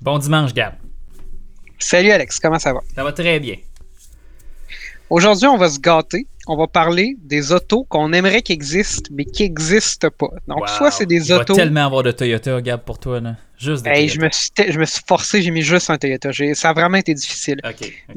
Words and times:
Bon 0.00 0.18
dimanche, 0.18 0.54
Gab. 0.54 0.74
Salut 1.78 2.10
Alex, 2.10 2.38
comment 2.40 2.58
ça 2.58 2.72
va? 2.72 2.80
Ça 2.94 3.04
va 3.04 3.12
très 3.12 3.38
bien. 3.40 3.56
Aujourd'hui, 5.08 5.46
on 5.48 5.56
va 5.56 5.68
se 5.68 5.78
gâter. 5.80 6.26
On 6.46 6.56
va 6.56 6.66
parler 6.66 7.16
des 7.22 7.52
autos 7.52 7.84
qu'on 7.88 8.12
aimerait 8.12 8.42
qu'ils 8.42 8.54
existent, 8.54 9.10
mais 9.12 9.24
qui 9.24 9.42
n'existent 9.42 10.08
pas. 10.16 10.28
Donc, 10.48 10.60
Wow. 10.60 10.66
soit 10.68 10.90
c'est 10.90 11.06
des 11.06 11.26
Il 11.28 11.32
autos. 11.34 11.54
va 11.54 11.62
tellement 11.62 11.84
avoir 11.86 12.02
de 12.02 12.10
Toyota, 12.12 12.60
Gab, 12.60 12.80
pour 12.82 12.98
toi, 12.98 13.20
là. 13.20 13.36
Juste 13.58 13.84
des 13.84 13.90
Hey, 13.90 14.08
je, 14.08 14.20
me 14.20 14.28
suis, 14.30 14.50
je 14.68 14.78
me 14.78 14.84
suis 14.84 15.02
forcé, 15.06 15.42
j'ai 15.42 15.50
mis 15.50 15.62
juste 15.62 15.90
un 15.90 15.98
Toyota. 15.98 16.30
Ça 16.54 16.70
a 16.70 16.72
vraiment 16.72 16.96
été 16.96 17.12
difficile. 17.14 17.60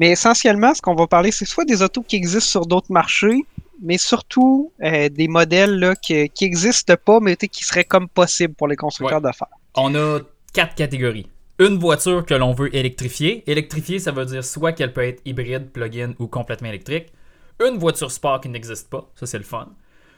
Mais 0.00 0.10
essentiellement, 0.10 0.72
ce 0.74 0.80
qu'on 0.80 0.94
va 0.94 1.06
parler, 1.06 1.30
c'est 1.32 1.44
soit 1.44 1.64
des 1.64 1.82
autos 1.82 2.02
qui 2.02 2.16
existent 2.16 2.48
sur 2.50 2.66
d'autres 2.66 2.90
marchés, 2.92 3.44
mais 3.84 3.98
surtout 3.98 4.72
euh, 4.82 5.08
des 5.08 5.28
modèles 5.28 5.78
là, 5.78 5.94
qui 5.94 6.28
n'existent 6.40 6.96
pas, 6.96 7.20
mais 7.20 7.36
qui 7.36 7.64
seraient 7.64 7.84
comme 7.84 8.08
possibles 8.08 8.54
pour 8.54 8.66
les 8.66 8.76
constructeurs 8.76 9.20
de 9.20 9.30
faire. 9.30 9.48
On 9.76 9.94
a 9.94 10.20
quatre 10.52 10.74
catégories. 10.74 11.28
Une 11.60 11.78
voiture 11.78 12.26
que 12.26 12.34
l'on 12.34 12.52
veut 12.52 12.74
électrifier. 12.74 13.48
Électrifier, 13.48 14.00
ça 14.00 14.10
veut 14.10 14.24
dire 14.24 14.44
soit 14.44 14.72
qu'elle 14.72 14.92
peut 14.92 15.04
être 15.04 15.22
hybride, 15.24 15.70
plug-in 15.70 16.14
ou 16.18 16.26
complètement 16.26 16.68
électrique. 16.68 17.12
Une 17.60 17.78
voiture 17.78 18.10
sport 18.10 18.40
qui 18.40 18.48
n'existe 18.48 18.90
pas. 18.90 19.08
Ça, 19.14 19.26
c'est 19.26 19.38
le 19.38 19.44
fun. 19.44 19.68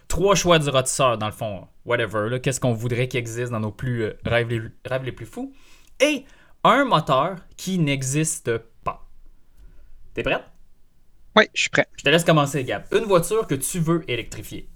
Trois 0.09 0.35
choix 0.35 0.59
du 0.59 0.71
rôtisseur, 0.71 1.19
dans 1.19 1.27
le 1.27 1.33
fond, 1.33 1.67
whatever. 1.85 2.41
Qu'est-ce 2.41 2.61
qu'on 2.61 2.73
voudrait 2.73 3.09
qu'il 3.09 3.19
existe 3.19 3.53
dans 3.53 3.61
nos 3.61 3.73
plus 3.73 4.05
euh, 4.05 4.19
rêves, 4.25 4.49
les, 4.49 4.63
rêves 4.87 5.05
les 5.05 5.13
plus 5.13 5.27
fous? 5.27 5.53
Et 6.01 6.25
un 6.65 6.85
moteur 6.85 7.37
qui 7.57 7.79
n'existe 7.79 8.57
pas. 8.85 9.07
T'es 10.15 10.23
prête? 10.23 10.45
Oui, 11.37 11.45
je 11.55 11.61
suis 11.63 11.71
prêt. 11.71 11.87
Je 11.97 12.03
te 12.05 12.09
laisse 12.09 12.25
commencer, 12.25 12.65
Gab. 12.65 12.85
Une 12.93 13.05
voiture 13.05 13.47
que 13.47 13.55
tu 13.55 13.79
veux 13.79 14.03
électrifier. 14.09 14.67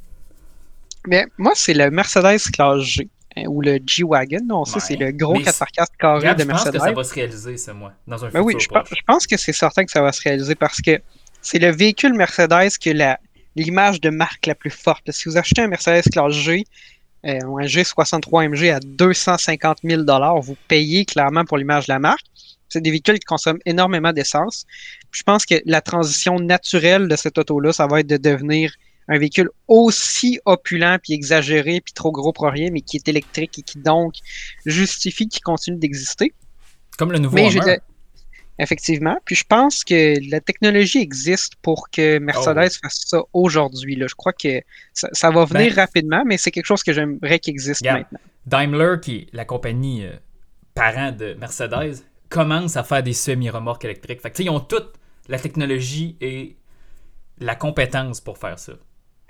Moi, 1.38 1.52
c'est 1.54 1.74
le 1.74 1.90
Mercedes 1.90 2.38
Classe 2.52 2.82
G. 2.82 3.08
hein, 3.36 3.44
ou 3.48 3.62
le 3.62 3.78
G-Wagon. 3.86 4.46
On 4.50 4.64
sait, 4.64 4.74
Ouais. 4.74 4.80
c'est 4.80 4.96
le 4.96 5.12
gros 5.12 5.34
Mais 5.34 5.42
4x4 5.42 5.86
carré 5.98 6.22
Gab, 6.24 6.36
de 6.36 6.42
je 6.42 6.48
pense 6.48 6.60
que 6.64 6.64
Mercedes. 6.70 6.80
ça 6.84 6.92
va 6.92 7.04
se 7.04 7.14
réaliser, 7.14 7.56
ce 7.56 7.70
mois, 7.70 7.92
dans 8.06 8.16
un 8.24 8.28
Ben 8.28 8.42
futur 8.42 8.44
oui, 8.44 8.54
je 8.58 8.66
pense, 8.68 8.88
je 8.90 9.02
pense 9.06 9.26
que 9.26 9.36
c'est 9.36 9.52
certain 9.52 9.84
que 9.84 9.90
ça 9.92 10.02
va 10.02 10.12
se 10.12 10.20
réaliser 10.22 10.54
parce 10.54 10.80
que 10.82 11.00
c'est 11.40 11.58
le 11.58 11.70
véhicule 11.70 12.12
Mercedes 12.12 12.70
qui 12.78 12.90
a 13.00 13.18
l'image 13.56 14.00
de 14.00 14.10
marque 14.10 14.46
la 14.46 14.54
plus 14.54 14.70
forte. 14.70 15.10
Si 15.12 15.28
vous 15.28 15.38
achetez 15.38 15.62
un 15.62 15.68
Mercedes 15.68 16.02
classe 16.12 16.32
G, 16.34 16.64
euh, 17.26 17.38
ou 17.46 17.58
un 17.58 17.64
G63 17.66 18.48
MG 18.48 18.70
à 18.70 18.80
250 18.80 19.78
000 19.84 20.02
vous 20.42 20.56
payez 20.68 21.04
clairement 21.04 21.44
pour 21.44 21.56
l'image 21.58 21.86
de 21.86 21.92
la 21.92 21.98
marque. 21.98 22.24
C'est 22.68 22.80
des 22.80 22.90
véhicules 22.90 23.18
qui 23.18 23.24
consomment 23.26 23.58
énormément 23.66 24.12
d'essence. 24.12 24.64
Je 25.12 25.22
pense 25.22 25.44
que 25.46 25.56
la 25.66 25.80
transition 25.80 26.38
naturelle 26.38 27.08
de 27.08 27.16
cette 27.16 27.38
auto-là, 27.38 27.72
ça 27.72 27.86
va 27.86 28.00
être 28.00 28.06
de 28.06 28.16
devenir 28.16 28.72
un 29.08 29.18
véhicule 29.18 29.50
aussi 29.66 30.38
opulent 30.44 30.98
puis 31.02 31.14
exagéré 31.14 31.80
puis 31.80 31.92
trop 31.92 32.12
gros 32.12 32.32
pour 32.32 32.46
rien, 32.46 32.68
mais 32.72 32.80
qui 32.80 32.96
est 32.96 33.08
électrique 33.08 33.58
et 33.58 33.62
qui 33.62 33.78
donc 33.78 34.14
justifie 34.66 35.28
qu'il 35.28 35.42
continue 35.42 35.78
d'exister. 35.78 36.32
Comme 36.96 37.10
le 37.12 37.18
nouveau 37.18 37.34
Mais 37.34 37.52
Hummer. 37.52 37.78
effectivement. 38.58 39.18
Puis 39.24 39.34
je 39.34 39.44
pense 39.48 39.82
que 39.84 40.14
la 40.30 40.40
technologie 40.40 40.98
existe 40.98 41.54
pour 41.62 41.90
que 41.90 42.18
Mercedes 42.18 42.70
Oh. 42.76 42.78
fasse 42.82 43.04
ça 43.06 43.22
aujourd'hui. 43.32 43.98
Je 44.06 44.14
crois 44.14 44.32
que 44.32 44.60
ça, 44.92 45.08
ça 45.12 45.30
va 45.30 45.44
venir 45.44 45.74
rapidement, 45.74 46.22
mais 46.24 46.36
c'est 46.36 46.50
quelque 46.50 46.66
chose 46.66 46.82
que 46.82 46.92
j'aimerais 46.92 47.38
qu'il 47.38 47.52
existe 47.52 47.82
Ben, 47.82 47.94
maintenant. 47.94 48.18
Daimler, 48.46 48.96
qui 49.02 49.16
est 49.16 49.26
la 49.32 49.44
compagnie 49.44 50.04
euh, 50.04 50.12
parent 50.74 51.10
de 51.12 51.34
Mercedes, 51.34 52.04
commence 52.28 52.76
à 52.76 52.84
faire 52.84 53.02
des 53.02 53.12
semi-remorques 53.12 53.84
électriques. 53.84 54.20
Fait 54.20 54.30
que, 54.30 54.42
ils 54.42 54.50
ont 54.50 54.60
toute 54.60 54.92
la 55.30 55.38
technologie 55.38 56.16
et 56.20 56.56
la 57.38 57.54
compétence 57.54 58.20
pour 58.20 58.36
faire 58.36 58.58
ça. 58.58 58.72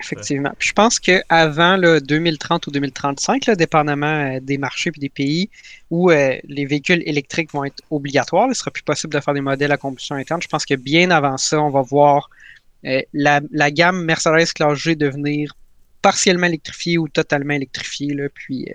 Effectivement. 0.03 0.53
Puis 0.59 0.69
je 0.69 0.73
pense 0.73 0.99
qu'avant 0.99 1.77
2030 1.79 2.67
ou 2.67 2.71
2035, 2.71 3.45
là, 3.45 3.55
dépendamment 3.55 4.07
euh, 4.07 4.41
des 4.41 4.57
marchés 4.57 4.91
et 4.97 4.99
des 4.99 5.11
pays 5.11 5.51
où 5.91 6.11
euh, 6.11 6.39
les 6.45 6.65
véhicules 6.65 7.03
électriques 7.05 7.53
vont 7.53 7.65
être 7.65 7.83
obligatoires, 7.91 8.47
il 8.47 8.51
ne 8.51 8.55
sera 8.55 8.71
plus 8.71 8.83
possible 8.83 9.13
de 9.13 9.21
faire 9.21 9.35
des 9.35 9.43
modèles 9.43 9.73
à 9.73 9.77
combustion 9.77 10.17
interne. 10.17 10.41
Je 10.41 10.49
pense 10.49 10.65
que 10.65 10.75
bien 10.75 11.11
avant 11.11 11.37
ça, 11.37 11.61
on 11.61 11.69
va 11.69 11.83
voir 11.83 12.31
euh, 12.87 13.03
la, 13.13 13.43
la 13.51 13.71
gamme 13.71 14.03
Mercedes 14.03 14.53
Classe 14.55 14.79
G 14.79 14.97
devenir 14.97 15.55
partiellement 16.01 16.47
électrifiée 16.47 16.97
ou 16.97 17.07
totalement 17.09 17.53
électrifiée. 17.53 18.15
Là, 18.15 18.29
puis 18.33 18.67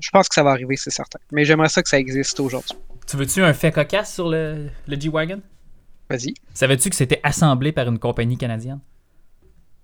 je 0.00 0.10
pense 0.10 0.28
que 0.28 0.34
ça 0.34 0.42
va 0.42 0.50
arriver, 0.50 0.74
c'est 0.76 0.90
certain. 0.90 1.20
Mais 1.30 1.44
j'aimerais 1.44 1.68
ça 1.68 1.84
que 1.84 1.88
ça 1.88 2.00
existe 2.00 2.40
aujourd'hui. 2.40 2.76
Tu 3.06 3.16
veux-tu 3.16 3.42
un 3.44 3.52
fait 3.52 3.70
cocasse 3.70 4.14
sur 4.14 4.28
le, 4.28 4.68
le 4.88 5.00
G-Wagon? 5.00 5.40
Vas-y. 6.08 6.34
Savais-tu 6.54 6.90
que 6.90 6.96
c'était 6.96 7.20
assemblé 7.22 7.72
par 7.72 7.88
une 7.88 7.98
compagnie 7.98 8.36
canadienne? 8.38 8.80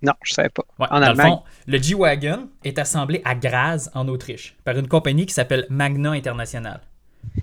Non, 0.01 0.13
je 0.23 0.31
ne 0.31 0.35
savais 0.35 0.49
pas. 0.49 0.63
Ouais, 0.79 0.87
En 0.91 0.99
dans 0.99 1.07
Allemagne. 1.07 1.27
le 1.31 1.35
fond, 1.37 1.43
le 1.67 1.77
G-Wagon 1.81 2.49
est 2.63 2.77
assemblé 2.77 3.21
à 3.23 3.35
Graz, 3.35 3.89
en 3.93 4.07
Autriche, 4.09 4.55
par 4.65 4.77
une 4.77 4.87
compagnie 4.87 5.25
qui 5.25 5.33
s'appelle 5.33 5.65
Magna 5.69 6.11
International. 6.11 6.81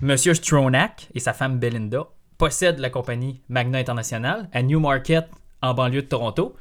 Monsieur 0.01 0.33
Stronach 0.35 1.07
et 1.15 1.19
sa 1.19 1.33
femme 1.33 1.57
Belinda 1.59 2.05
possèdent 2.37 2.79
la 2.79 2.91
compagnie 2.91 3.41
Magna 3.49 3.79
International 3.79 4.47
à 4.53 4.61
Newmarket, 4.61 5.25
en 5.63 5.73
banlieue 5.73 6.03
de 6.03 6.07
Toronto. 6.07 6.55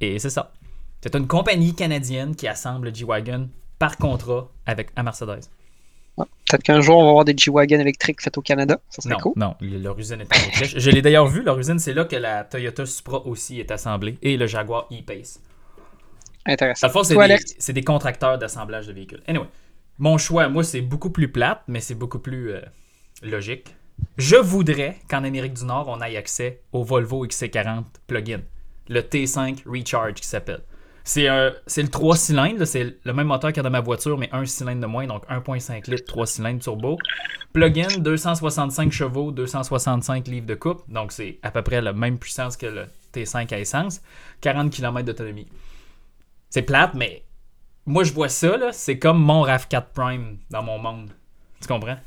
Et 0.00 0.18
c'est 0.18 0.30
ça. 0.30 0.52
C'est 1.02 1.14
une 1.14 1.26
compagnie 1.26 1.74
canadienne 1.74 2.34
qui 2.34 2.48
assemble 2.48 2.88
le 2.88 2.94
G-Wagon 2.94 3.50
par 3.78 3.98
contrat 3.98 4.48
avec 4.66 4.90
à 4.96 5.02
Mercedes. 5.02 5.42
Peut-être 6.16 6.64
qu'un 6.64 6.82
jour, 6.82 6.98
on 6.98 7.04
va 7.04 7.08
avoir 7.10 7.24
des 7.24 7.34
G-Wagon 7.34 7.80
électriques 7.80 8.20
faits 8.20 8.36
au 8.36 8.42
Canada. 8.42 8.78
Ça 8.90 9.00
serait 9.00 9.14
Non, 9.14 9.20
cool. 9.20 9.32
non, 9.36 9.54
leur 9.60 9.98
usine 9.98 10.20
est 10.20 10.24
en 10.24 10.48
Autriche. 10.48 10.74
Je 10.76 10.90
l'ai 10.90 11.00
d'ailleurs 11.00 11.26
vu, 11.26 11.42
leur 11.42 11.58
usine, 11.58 11.78
c'est 11.78 11.94
là 11.94 12.04
que 12.04 12.16
la 12.16 12.44
Toyota 12.44 12.84
Supra 12.84 13.26
aussi 13.26 13.58
est 13.58 13.70
assemblée 13.70 14.18
et 14.20 14.36
le 14.36 14.46
Jaguar 14.46 14.86
E-Pace. 14.92 15.40
Intéressant. 16.44 16.88
Dans 16.88 17.04
c'est 17.04 17.16
des, 17.68 17.72
des 17.72 17.84
contracteurs 17.84 18.36
d'assemblage 18.36 18.86
de 18.86 18.92
véhicules. 18.92 19.22
Anyway, 19.26 19.46
mon 19.98 20.18
choix, 20.18 20.48
moi, 20.48 20.64
c'est 20.64 20.80
beaucoup 20.82 21.10
plus 21.10 21.30
plate, 21.30 21.62
mais 21.68 21.80
c'est 21.80 21.94
beaucoup 21.94 22.18
plus 22.18 22.52
euh, 22.52 22.60
logique. 23.22 23.74
Je 24.18 24.36
voudrais 24.36 24.96
qu'en 25.08 25.24
Amérique 25.24 25.54
du 25.54 25.64
Nord, 25.64 25.86
on 25.88 26.02
ait 26.02 26.16
accès 26.16 26.60
au 26.72 26.82
Volvo 26.82 27.26
XC40 27.26 27.84
plug-in. 28.06 28.40
Le 28.88 29.00
T5 29.00 29.62
Recharge 29.66 30.14
qui 30.14 30.26
s'appelle. 30.26 30.60
C'est 31.04 31.28
c'est 31.66 31.82
le 31.82 31.88
3 31.88 32.16
cylindres, 32.16 32.66
c'est 32.66 32.98
le 33.04 33.12
même 33.12 33.26
moteur 33.26 33.50
qu'il 33.50 33.58
y 33.58 33.60
a 33.60 33.62
dans 33.64 33.70
ma 33.70 33.80
voiture, 33.80 34.16
mais 34.18 34.28
un 34.32 34.44
cylindre 34.46 34.82
de 34.82 34.86
moins, 34.86 35.06
donc 35.06 35.26
1.5 35.28 35.90
litres, 35.90 36.04
3 36.06 36.26
cylindres 36.26 36.62
turbo. 36.62 36.98
Plug-in, 37.52 37.98
265 37.98 38.92
chevaux, 38.92 39.30
265 39.32 40.28
livres 40.28 40.46
de 40.46 40.54
coupe, 40.54 40.82
donc 40.88 41.12
c'est 41.12 41.38
à 41.42 41.50
peu 41.50 41.62
près 41.62 41.80
la 41.80 41.92
même 41.92 42.18
puissance 42.18 42.56
que 42.56 42.66
le 42.66 42.86
T5 43.12 43.52
à 43.52 43.58
essence, 43.58 44.00
40 44.40 44.70
km 44.70 45.04
d'autonomie. 45.04 45.48
C'est 46.48 46.62
plate, 46.62 46.94
mais 46.94 47.24
moi 47.84 48.04
je 48.04 48.12
vois 48.12 48.28
ça, 48.28 48.72
c'est 48.72 48.98
comme 48.98 49.22
mon 49.22 49.44
RAV4 49.44 49.84
Prime 49.94 50.38
dans 50.50 50.62
mon 50.62 50.78
monde. 50.78 51.10
Tu 51.60 51.68
comprends? 51.68 51.98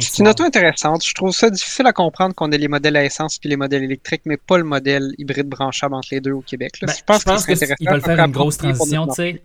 C'est 0.00 0.22
une 0.22 0.28
auto 0.28 0.42
intéressante. 0.44 1.04
Je 1.06 1.12
trouve 1.14 1.32
ça 1.32 1.50
difficile 1.50 1.86
à 1.86 1.92
comprendre 1.92 2.34
qu'on 2.34 2.50
ait 2.52 2.58
les 2.58 2.68
modèles 2.68 2.96
à 2.96 3.04
essence 3.04 3.38
puis 3.38 3.48
les 3.50 3.56
modèles 3.56 3.82
électriques, 3.82 4.22
mais 4.24 4.36
pas 4.38 4.56
le 4.56 4.64
modèle 4.64 5.14
hybride 5.18 5.48
branchable 5.48 5.94
entre 5.94 6.08
les 6.12 6.20
deux 6.20 6.32
au 6.32 6.40
Québec. 6.40 6.80
là. 6.80 6.86
Ben, 6.86 6.94
je 6.96 7.02
pense, 7.04 7.20
je 7.20 7.24
pense 7.24 7.44
que, 7.46 7.52
que 7.52 7.58
c'est 7.58 7.64
s- 7.66 7.74
ils 7.80 7.88
intéressant 7.88 8.06
veulent 8.08 8.16
faire 8.16 8.24
une 8.26 8.32
grosse 8.32 8.56
transition, 8.56 9.00
notre 9.06 9.14
tu 9.16 9.22
sais. 9.22 9.42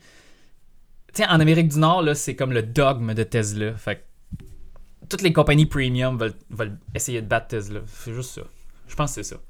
Tu 1.14 1.24
sais, 1.24 1.28
en 1.28 1.40
Amérique 1.40 1.68
du 1.70 1.80
Nord, 1.80 2.06
c'est 2.16 2.36
comme 2.36 2.54
le 2.54 2.64
dogme 2.64 3.14
de 3.14 3.24
Tesla. 3.24 3.74
Fait 3.76 3.96
que 3.98 4.02
toutes 5.10 5.24
les 5.24 5.34
compagnies 5.34 5.66
premium 5.66 6.18
veulent, 6.18 6.36
veulent 6.52 6.78
essayer 6.96 7.22
de 7.22 7.28
battre 7.28 7.48
Tesla. 7.48 7.82
C'est 7.88 8.14
juste 8.14 8.32
ça. 8.36 8.42
Je 8.88 8.96
pense 8.96 9.16
que 9.16 9.24
c'est 9.24 9.36
ça. 9.36 9.42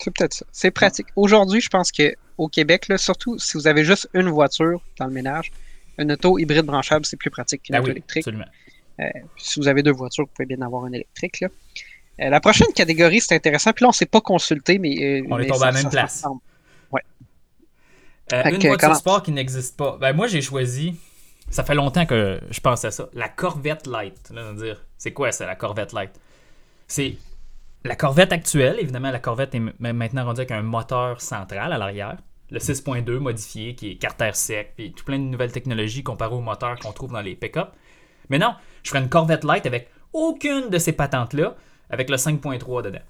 C'est 0.00 0.10
peut-être 0.14 0.34
ça. 0.34 0.46
C'est 0.52 0.70
pratique. 0.70 1.06
Aujourd'hui, 1.14 1.60
je 1.60 1.68
pense 1.68 1.92
que 1.92 2.14
au 2.38 2.48
Québec, 2.48 2.88
là, 2.88 2.98
surtout 2.98 3.38
si 3.38 3.56
vous 3.56 3.66
avez 3.66 3.84
juste 3.84 4.08
une 4.14 4.28
voiture 4.28 4.80
dans 4.98 5.06
le 5.06 5.12
ménage, 5.12 5.52
une 5.98 6.12
auto 6.12 6.38
hybride 6.38 6.66
branchable, 6.66 7.06
c'est 7.06 7.16
plus 7.16 7.30
pratique 7.30 7.62
qu'une 7.62 7.76
Ah 7.76 7.78
auto 7.78 7.86
oui, 7.86 7.92
électrique. 7.92 8.22
absolument. 8.26 8.44
Si 9.36 9.60
vous 9.60 9.68
avez 9.68 9.82
deux 9.82 9.92
voitures, 9.92 10.24
vous 10.24 10.30
pouvez 10.34 10.46
bien 10.46 10.60
avoir 10.64 10.86
une 10.86 10.94
électrique. 10.94 11.40
là. 11.40 11.48
Euh, 12.22 12.30
la 12.30 12.40
prochaine 12.40 12.68
catégorie, 12.74 13.20
c'est 13.20 13.34
intéressant. 13.34 13.72
Puis 13.72 13.82
là, 13.82 13.88
on 13.88 13.90
ne 13.90 13.94
s'est 13.94 14.06
pas 14.06 14.20
consulté, 14.22 14.78
mais. 14.78 15.20
euh, 15.20 15.26
On 15.30 15.38
est 15.38 15.46
tombé 15.46 15.58
ça- 15.58 15.66
à 15.68 15.70
la 15.72 15.82
même 15.82 15.90
place. 15.90 16.24
Euh, 18.32 18.42
Fait 18.42 18.50
une 18.50 18.56
voiture 18.60 18.78
comment- 18.78 18.94
sport 18.94 19.22
qui 19.22 19.30
n'existe 19.32 19.76
pas. 19.76 19.98
Ben, 20.00 20.12
moi, 20.12 20.26
j'ai 20.26 20.40
choisi. 20.42 20.96
Ça 21.48 21.62
fait 21.62 21.76
longtemps 21.76 22.06
que 22.06 22.40
je 22.50 22.58
pense 22.60 22.84
à 22.84 22.90
ça. 22.90 23.08
La 23.12 23.28
Corvette 23.28 23.86
Light. 23.86 24.30
Là, 24.34 24.48
on 24.50 24.54
va 24.54 24.60
dire, 24.64 24.84
c'est 24.98 25.12
quoi 25.12 25.30
ça, 25.30 25.46
la 25.46 25.54
Corvette 25.54 25.92
Light? 25.92 26.10
C'est 26.88 27.14
la 27.84 27.94
Corvette 27.94 28.32
actuelle. 28.32 28.78
Évidemment, 28.80 29.12
la 29.12 29.20
Corvette 29.20 29.54
est 29.54 29.62
maintenant 29.78 30.24
rendue 30.24 30.40
avec 30.40 30.50
un 30.50 30.62
moteur 30.62 31.20
central 31.20 31.72
à 31.72 31.78
l'arrière. 31.78 32.16
Le 32.50 32.58
6.2 32.58 33.18
modifié, 33.20 33.76
qui 33.76 33.92
est 33.92 33.96
carter 33.96 34.30
sec, 34.34 34.72
puis 34.76 34.92
tout 34.92 35.04
plein 35.04 35.18
de 35.18 35.24
nouvelles 35.24 35.52
technologies 35.52 36.02
comparées 36.02 36.34
au 36.34 36.40
moteur 36.40 36.76
qu'on 36.80 36.92
trouve 36.92 37.12
dans 37.12 37.20
les 37.20 37.36
pick-up. 37.36 37.68
Mais 38.30 38.38
non, 38.38 38.54
je 38.82 38.90
ferais 38.90 39.00
une 39.02 39.08
Corvette 39.08 39.44
Light 39.44 39.66
avec 39.66 39.88
aucune 40.12 40.70
de 40.70 40.78
ces 40.78 40.92
patentes-là, 40.92 41.56
avec 41.90 42.10
le 42.10 42.16
5.3 42.16 42.82
dedans. 42.82 43.00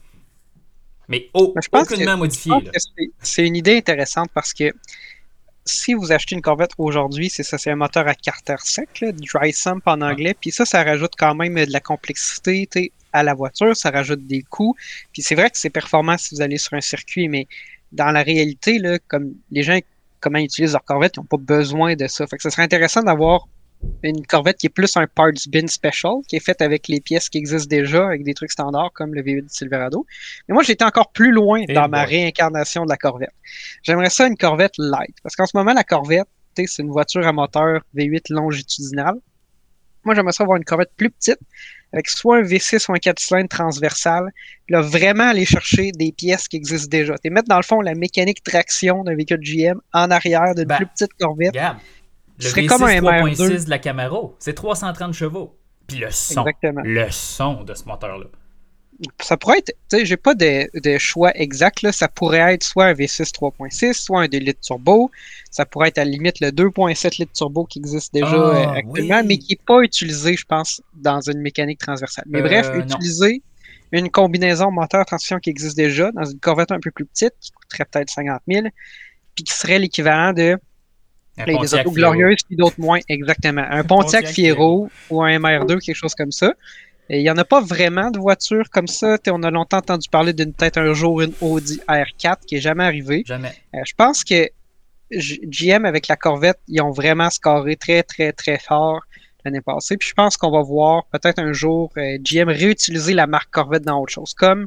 Mais 1.08 1.28
au- 1.34 1.54
je 1.62 1.68
pense 1.68 1.90
aucunement 1.90 2.14
que- 2.14 2.18
modifié. 2.18 2.52
C'est- 3.20 3.46
une 3.46 3.56
idée 3.56 3.76
intéressante 3.76 4.28
parce 4.34 4.52
que 4.52 4.72
si 5.64 5.94
vous 5.94 6.12
achetez 6.12 6.34
une 6.34 6.42
Corvette 6.42 6.72
aujourd'hui, 6.78 7.28
c'est 7.30 7.42
ça, 7.42 7.58
c'est 7.58 7.70
un 7.70 7.76
moteur 7.76 8.06
à 8.08 8.14
carter 8.14 8.56
sec, 8.64 9.00
là, 9.00 9.12
dry 9.12 9.52
sump 9.52 9.82
en 9.86 10.00
anglais, 10.00 10.34
puis 10.40 10.50
ça, 10.50 10.64
ça 10.64 10.82
rajoute 10.82 11.12
quand 11.18 11.34
même 11.34 11.54
de 11.54 11.72
la 11.72 11.80
complexité 11.80 12.92
à 13.12 13.22
la 13.22 13.34
voiture, 13.34 13.74
ça 13.76 13.90
rajoute 13.90 14.26
des 14.26 14.42
coûts, 14.42 14.74
puis 15.12 15.22
c'est 15.22 15.34
vrai 15.34 15.48
que 15.50 15.58
c'est 15.58 15.70
performant 15.70 16.18
si 16.18 16.34
vous 16.34 16.42
allez 16.42 16.58
sur 16.58 16.74
un 16.74 16.80
circuit, 16.80 17.28
mais 17.28 17.46
dans 17.92 18.10
la 18.10 18.22
réalité, 18.22 18.78
là, 18.78 18.98
comme 19.08 19.32
les 19.50 19.62
gens 19.62 19.78
comment 20.20 20.38
ils 20.38 20.44
utilisent 20.46 20.72
leur 20.72 20.84
Corvette, 20.84 21.16
ils 21.16 21.20
n'ont 21.20 21.26
pas 21.26 21.36
besoin 21.36 21.94
de 21.94 22.06
ça. 22.08 22.26
Fait 22.26 22.36
que 22.36 22.42
ce 22.42 22.50
serait 22.50 22.62
intéressant 22.62 23.02
d'avoir 23.02 23.46
une 24.02 24.26
Corvette 24.26 24.58
qui 24.58 24.66
est 24.66 24.70
plus 24.70 24.96
un 24.96 25.06
parts 25.06 25.32
bin 25.48 25.66
special, 25.66 26.14
qui 26.28 26.36
est 26.36 26.44
faite 26.44 26.62
avec 26.62 26.88
les 26.88 27.00
pièces 27.00 27.28
qui 27.28 27.38
existent 27.38 27.68
déjà, 27.68 28.06
avec 28.06 28.24
des 28.24 28.34
trucs 28.34 28.52
standards 28.52 28.92
comme 28.94 29.14
le 29.14 29.22
V8 29.22 29.48
Silverado. 29.48 30.06
Mais 30.48 30.54
moi, 30.54 30.62
j'étais 30.62 30.84
encore 30.84 31.12
plus 31.12 31.32
loin 31.32 31.62
Eh 31.68 31.72
dans 31.72 31.88
ma 31.88 32.04
réincarnation 32.04 32.84
de 32.84 32.90
la 32.90 32.96
Corvette. 32.96 33.34
J'aimerais 33.82 34.10
ça 34.10 34.26
une 34.26 34.36
Corvette 34.36 34.74
light. 34.78 35.16
Parce 35.22 35.36
qu'en 35.36 35.46
ce 35.46 35.56
moment, 35.56 35.72
la 35.72 35.84
Corvette, 35.84 36.28
tu 36.54 36.62
sais, 36.62 36.68
c'est 36.68 36.82
une 36.82 36.90
voiture 36.90 37.26
à 37.26 37.32
moteur 37.32 37.82
V8 37.96 38.24
longitudinal. 38.30 39.14
Moi, 40.04 40.14
j'aimerais 40.14 40.32
ça 40.32 40.44
avoir 40.44 40.56
une 40.56 40.64
Corvette 40.64 40.92
plus 40.96 41.10
petite, 41.10 41.40
avec 41.92 42.08
soit 42.08 42.38
un 42.38 42.42
V6 42.42 42.88
ou 42.88 42.94
un 42.94 42.98
4 42.98 43.18
cylindres 43.18 43.48
transversal. 43.48 44.30
Puis 44.66 44.72
Là, 44.74 44.80
vraiment 44.80 45.24
aller 45.24 45.44
chercher 45.44 45.90
des 45.92 46.12
pièces 46.12 46.46
qui 46.46 46.56
existent 46.56 46.88
déjà. 46.88 47.16
Tu 47.18 47.30
mettre 47.30 47.48
dans 47.48 47.56
le 47.56 47.64
fond 47.64 47.80
la 47.80 47.94
mécanique 47.94 48.42
traction 48.44 49.02
d'un 49.02 49.16
véhicule 49.16 49.40
GM 49.40 49.80
en 49.92 50.10
arrière 50.10 50.54
d'une 50.54 50.64
Ben, 50.64 50.76
plus 50.76 50.86
petite 50.86 51.12
Corvette. 51.18 51.56
Le 52.38 52.44
Ce 52.44 52.50
serait 52.50 52.62
V6 52.62 52.68
comme 52.68 52.82
un 52.84 52.98
3.6 53.00 53.36
MR2. 53.36 53.64
de 53.64 53.70
la 53.70 53.78
Camaro, 53.78 54.36
c'est 54.38 54.54
330 54.54 55.12
chevaux. 55.14 55.56
Puis 55.86 55.98
le 55.98 56.10
son. 56.10 56.40
Exactement. 56.42 56.82
Le 56.84 57.06
son 57.10 57.62
de 57.64 57.74
ce 57.74 57.84
moteur-là. 57.84 58.26
ça 59.20 59.36
pourrait 59.36 59.58
être, 59.58 59.72
tu 59.90 59.98
sais, 59.98 60.04
j'ai 60.06 60.16
pas 60.16 60.34
de, 60.34 60.68
de 60.80 60.98
choix 60.98 61.30
exact, 61.36 61.82
là. 61.82 61.92
Ça 61.92 62.08
pourrait 62.08 62.54
être 62.54 62.64
soit 62.64 62.86
un 62.86 62.92
V6 62.94 63.30
3.6, 63.32 63.92
soit 63.92 64.22
un 64.22 64.26
2 64.28 64.38
litres 64.38 64.60
turbo. 64.60 65.10
Ça 65.50 65.64
pourrait 65.64 65.88
être 65.88 65.98
à 65.98 66.04
la 66.04 66.10
limite 66.10 66.40
le 66.40 66.48
2.7 66.48 67.18
litres 67.20 67.32
turbo 67.32 67.64
qui 67.64 67.78
existe 67.78 68.12
déjà 68.12 68.28
Ah, 68.34 68.34
euh, 68.34 68.66
actuellement, 68.78 69.20
oui. 69.20 69.26
mais 69.26 69.38
qui 69.38 69.52
n'est 69.52 69.60
pas 69.66 69.80
utilisé, 69.82 70.34
je 70.36 70.44
pense, 70.44 70.82
dans 70.94 71.20
une 71.20 71.40
mécanique 71.40 71.78
transversale. 71.78 72.24
Mais 72.28 72.40
Euh, 72.40 72.44
bref, 72.48 72.70
non. 72.74 72.80
utiliser 72.84 73.42
une 73.92 74.10
combinaison 74.10 74.70
moteur-transmission 74.72 75.38
qui 75.38 75.50
existe 75.50 75.76
déjà 75.76 76.10
dans 76.12 76.24
une 76.24 76.40
Corvette 76.40 76.72
un 76.72 76.80
peu 76.80 76.90
plus 76.90 77.06
petite, 77.06 77.34
qui 77.40 77.50
coûterait 77.52 77.84
peut-être 77.84 78.10
50 78.10 78.40
000, 78.48 78.66
puis 79.34 79.44
qui 79.44 79.52
serait 79.54 79.78
l'équivalent 79.78 80.32
de 80.32 80.58
il 81.38 81.52
y 81.52 81.56
a 81.56 81.60
des 81.60 81.74
autos 81.74 81.90
glorieuses 81.90 82.42
puis 82.46 82.56
d'autres 82.56 82.78
moins, 82.80 82.98
exactement. 83.08 83.64
Un 83.68 83.84
Pontiac 83.84 84.22
Pontiac 84.22 84.26
Fiero 84.26 84.90
ou 85.10 85.22
un 85.22 85.38
MR2, 85.38 85.80
quelque 85.80 85.94
chose 85.94 86.14
comme 86.14 86.32
ça. 86.32 86.54
Et 87.08 87.18
il 87.18 87.22
n'y 87.22 87.30
en 87.30 87.36
a 87.36 87.44
pas 87.44 87.60
vraiment 87.60 88.10
de 88.10 88.18
voitures 88.18 88.68
comme 88.70 88.88
ça. 88.88 89.18
T'sais, 89.18 89.30
on 89.30 89.42
a 89.42 89.50
longtemps 89.50 89.78
entendu 89.78 90.08
parler 90.08 90.32
d'une 90.32 90.52
peut-être 90.52 90.78
un 90.78 90.92
jour 90.92 91.20
une 91.20 91.32
Audi 91.40 91.80
R4 91.88 92.38
qui 92.46 92.56
est 92.56 92.60
jamais 92.60 92.84
arrivée. 92.84 93.22
Jamais. 93.24 93.52
Euh, 93.74 93.78
je 93.84 93.92
pense 93.96 94.24
que 94.24 94.48
GM 95.12 95.84
avec 95.84 96.08
la 96.08 96.16
Corvette, 96.16 96.58
ils 96.66 96.80
ont 96.82 96.90
vraiment 96.90 97.30
scoré 97.30 97.76
très 97.76 98.02
très 98.02 98.32
très 98.32 98.58
fort 98.58 99.02
l'année 99.46 99.60
passée. 99.60 99.96
Puis 99.96 100.08
je 100.08 100.14
pense 100.14 100.36
qu'on 100.36 100.50
va 100.50 100.62
voir 100.62 101.04
peut-être 101.06 101.38
un 101.38 101.52
jour 101.52 101.90
euh, 101.96 102.18
GM 102.20 102.48
réutiliser 102.48 103.14
la 103.14 103.26
marque 103.26 103.50
Corvette 103.50 103.84
dans 103.84 104.00
autre 104.00 104.12
chose. 104.12 104.34
Comme 104.34 104.66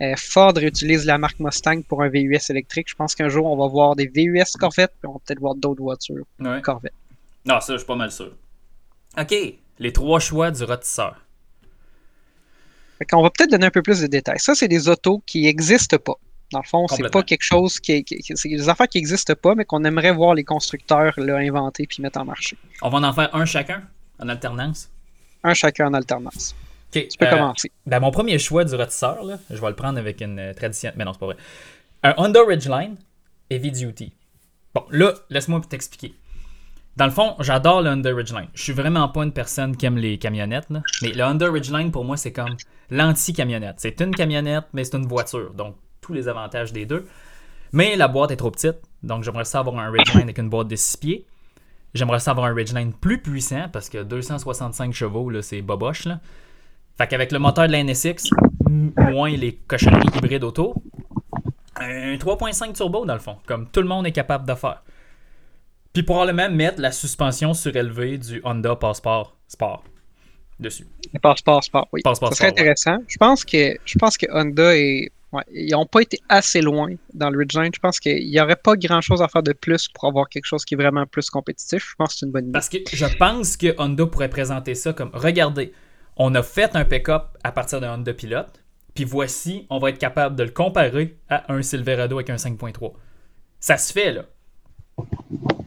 euh, 0.00 0.14
Ford 0.16 0.52
réutilise 0.54 1.04
la 1.04 1.18
marque 1.18 1.40
Mustang 1.40 1.82
pour 1.82 2.02
un 2.02 2.08
VUS 2.08 2.38
électrique. 2.50 2.86
Je 2.88 2.94
pense 2.94 3.14
qu'un 3.14 3.28
jour 3.28 3.46
on 3.46 3.56
va 3.56 3.66
voir 3.66 3.96
des 3.96 4.06
VUS 4.06 4.44
Corvette, 4.58 4.92
puis 5.00 5.08
on 5.08 5.14
va 5.14 5.18
peut-être 5.26 5.40
voir 5.40 5.54
d'autres 5.54 5.82
voitures 5.82 6.24
Ouais. 6.40 6.60
Corvette. 6.62 6.92
Non, 7.44 7.60
ça, 7.60 7.72
je 7.72 7.78
suis 7.78 7.86
pas 7.86 7.96
mal 7.96 8.12
sûr. 8.12 8.32
OK. 9.18 9.34
Les 9.78 9.92
trois 9.92 10.20
choix 10.20 10.50
du 10.50 10.62
rôtisseur. 10.64 11.16
Qu'on 13.10 13.22
va 13.22 13.30
peut-être 13.30 13.50
donner 13.50 13.66
un 13.66 13.70
peu 13.70 13.82
plus 13.82 14.00
de 14.00 14.08
détails. 14.08 14.40
Ça, 14.40 14.54
c'est 14.54 14.66
des 14.66 14.88
autos 14.88 15.22
qui 15.24 15.42
n'existent 15.42 15.98
pas. 15.98 16.16
Dans 16.52 16.60
le 16.60 16.66
fond, 16.66 16.86
c'est 16.88 17.10
pas 17.10 17.22
quelque 17.22 17.42
chose 17.42 17.78
qui, 17.78 18.04
c'est 18.34 18.48
des 18.48 18.68
affaires 18.68 18.88
qui 18.88 18.98
n'existent 18.98 19.34
pas, 19.34 19.54
mais 19.54 19.64
qu'on 19.66 19.84
aimerait 19.84 20.12
voir 20.12 20.34
les 20.34 20.44
constructeurs 20.44 21.12
là, 21.18 21.36
inventer 21.36 21.86
puis 21.86 22.02
mettre 22.02 22.18
en 22.18 22.24
marché. 22.24 22.56
On 22.80 22.88
va 22.88 23.06
en 23.06 23.12
faire 23.12 23.34
un 23.34 23.44
chacun, 23.44 23.82
en 24.18 24.28
alternance? 24.28 24.90
Un 25.44 25.54
chacun 25.54 25.88
en 25.88 25.94
alternance. 25.94 26.54
Tu 26.90 27.06
peux 27.18 27.26
euh, 27.26 27.30
commencer. 27.30 27.70
ben, 27.86 28.00
mon 28.00 28.10
premier 28.10 28.38
choix 28.38 28.64
du 28.64 28.74
rôtisseur, 28.74 29.22
là, 29.22 29.38
je 29.50 29.60
vais 29.60 29.68
le 29.68 29.76
prendre 29.76 29.98
avec 29.98 30.20
une 30.20 30.38
euh, 30.38 30.54
tradition. 30.54 30.90
Mais 30.96 31.04
non, 31.04 31.12
c'est 31.12 31.18
pas 31.20 31.26
vrai. 31.26 31.36
Un 32.02 32.14
Honda 32.16 32.40
Ridgeline 32.46 32.96
Heavy 33.50 33.70
Duty. 33.70 34.12
Bon, 34.74 34.84
là, 34.90 35.14
laisse-moi 35.30 35.60
t'expliquer. 35.68 36.14
Dans 36.96 37.04
le 37.04 37.12
fond, 37.12 37.36
j'adore 37.40 37.82
le 37.82 37.90
Honda 37.90 38.14
Ridgeline. 38.14 38.48
Je 38.54 38.62
suis 38.62 38.72
vraiment 38.72 39.08
pas 39.08 39.22
une 39.22 39.32
personne 39.32 39.76
qui 39.76 39.86
aime 39.86 39.98
les 39.98 40.18
camionnettes, 40.18 40.68
là. 40.70 40.82
mais 41.02 41.12
le 41.12 41.22
Honda 41.22 41.50
Ridgeline, 41.50 41.92
pour 41.92 42.04
moi, 42.04 42.16
c'est 42.16 42.32
comme 42.32 42.56
l'anti-camionnette. 42.90 43.76
C'est 43.78 44.00
une 44.00 44.14
camionnette, 44.14 44.64
mais 44.72 44.84
c'est 44.84 44.96
une 44.96 45.06
voiture. 45.06 45.52
Donc, 45.54 45.76
tous 46.00 46.12
les 46.12 46.26
avantages 46.26 46.72
des 46.72 46.86
deux. 46.86 47.06
Mais 47.72 47.96
la 47.96 48.08
boîte 48.08 48.30
est 48.30 48.36
trop 48.36 48.50
petite. 48.50 48.78
Donc, 49.02 49.22
j'aimerais 49.22 49.44
ça 49.44 49.60
avoir 49.60 49.78
un 49.78 49.90
Ridgeline 49.90 50.22
avec 50.22 50.38
une 50.38 50.48
boîte 50.48 50.68
de 50.68 50.76
6 50.76 50.96
pieds. 50.96 51.26
J'aimerais 51.94 52.20
ça 52.20 52.32
avoir 52.32 52.46
un 52.46 52.54
Ridgeline 52.54 52.92
plus 52.92 53.18
puissant 53.18 53.68
parce 53.72 53.88
que 53.88 54.02
265 54.02 54.92
chevaux, 54.92 55.30
c'est 55.42 55.62
boboche. 55.62 56.04
Là. 56.04 56.20
Fait 56.96 57.06
qu'avec 57.06 57.32
le 57.32 57.38
moteur 57.38 57.66
de 57.66 57.72
la 57.72 57.82
NSX, 57.82 58.30
moins 58.68 59.30
les 59.30 59.54
cochonneries 59.54 60.08
hybrides 60.16 60.44
autour, 60.44 60.80
un 61.76 62.16
3.5 62.16 62.74
turbo 62.74 63.06
dans 63.06 63.14
le 63.14 63.20
fond, 63.20 63.36
comme 63.46 63.68
tout 63.68 63.80
le 63.80 63.88
monde 63.88 64.06
est 64.06 64.12
capable 64.12 64.46
de 64.46 64.54
faire. 64.54 64.82
Puis 65.92 66.02
probablement 66.02 66.50
mettre 66.50 66.80
la 66.80 66.92
suspension 66.92 67.54
surélevée 67.54 68.18
du 68.18 68.40
Honda 68.44 68.76
Passport 68.76 69.36
Sport 69.46 69.84
dessus. 70.60 70.86
Le 71.12 71.20
passeport 71.20 71.62
sport, 71.62 71.88
oui. 71.92 72.02
Passeport 72.02 72.30
ça 72.30 72.36
serait 72.36 72.48
sport, 72.48 72.56
ouais. 72.56 72.62
intéressant. 72.62 72.98
Je 73.06 73.16
pense 73.16 73.44
que 73.44 73.76
je 73.84 73.98
pense 73.98 74.18
que 74.18 74.26
Honda 74.30 74.76
est. 74.76 75.10
ouais, 75.32 75.42
ils 75.52 75.70
n'ont 75.72 75.86
pas 75.86 76.00
été 76.00 76.18
assez 76.28 76.60
loin 76.60 76.90
dans 77.14 77.30
le 77.30 77.38
Ridgeline. 77.38 77.70
Je 77.74 77.80
pense 77.80 78.00
qu'il 78.00 78.28
n'y 78.30 78.40
aurait 78.40 78.56
pas 78.56 78.76
grand 78.76 79.00
chose 79.00 79.22
à 79.22 79.28
faire 79.28 79.42
de 79.42 79.52
plus 79.52 79.88
pour 79.88 80.06
avoir 80.06 80.28
quelque 80.28 80.44
chose 80.46 80.64
qui 80.64 80.74
est 80.74 80.76
vraiment 80.76 81.06
plus 81.06 81.30
compétitif. 81.30 81.86
Je 81.90 81.94
pense 81.96 82.12
que 82.14 82.18
c'est 82.20 82.26
une 82.26 82.32
bonne 82.32 82.44
idée. 82.44 82.52
Parce 82.52 82.68
que 82.68 82.78
je 82.92 83.06
pense 83.18 83.56
que 83.56 83.74
Honda 83.78 84.06
pourrait 84.06 84.30
présenter 84.30 84.74
ça 84.74 84.92
comme 84.92 85.10
regardez, 85.12 85.72
on 86.16 86.34
a 86.34 86.42
fait 86.42 86.74
un 86.76 86.84
pick-up 86.84 87.24
à 87.44 87.52
partir 87.52 87.80
d'un 87.80 87.94
Honda 87.94 88.12
Pilote, 88.12 88.62
puis 88.94 89.04
voici, 89.04 89.66
on 89.70 89.78
va 89.78 89.90
être 89.90 89.98
capable 89.98 90.34
de 90.34 90.42
le 90.42 90.50
comparer 90.50 91.16
à 91.28 91.52
un 91.52 91.62
Silverado 91.62 92.16
avec 92.16 92.30
un 92.30 92.36
5.3. 92.36 92.92
Ça 93.60 93.76
se 93.76 93.92
fait 93.92 94.12
là. 94.12 94.24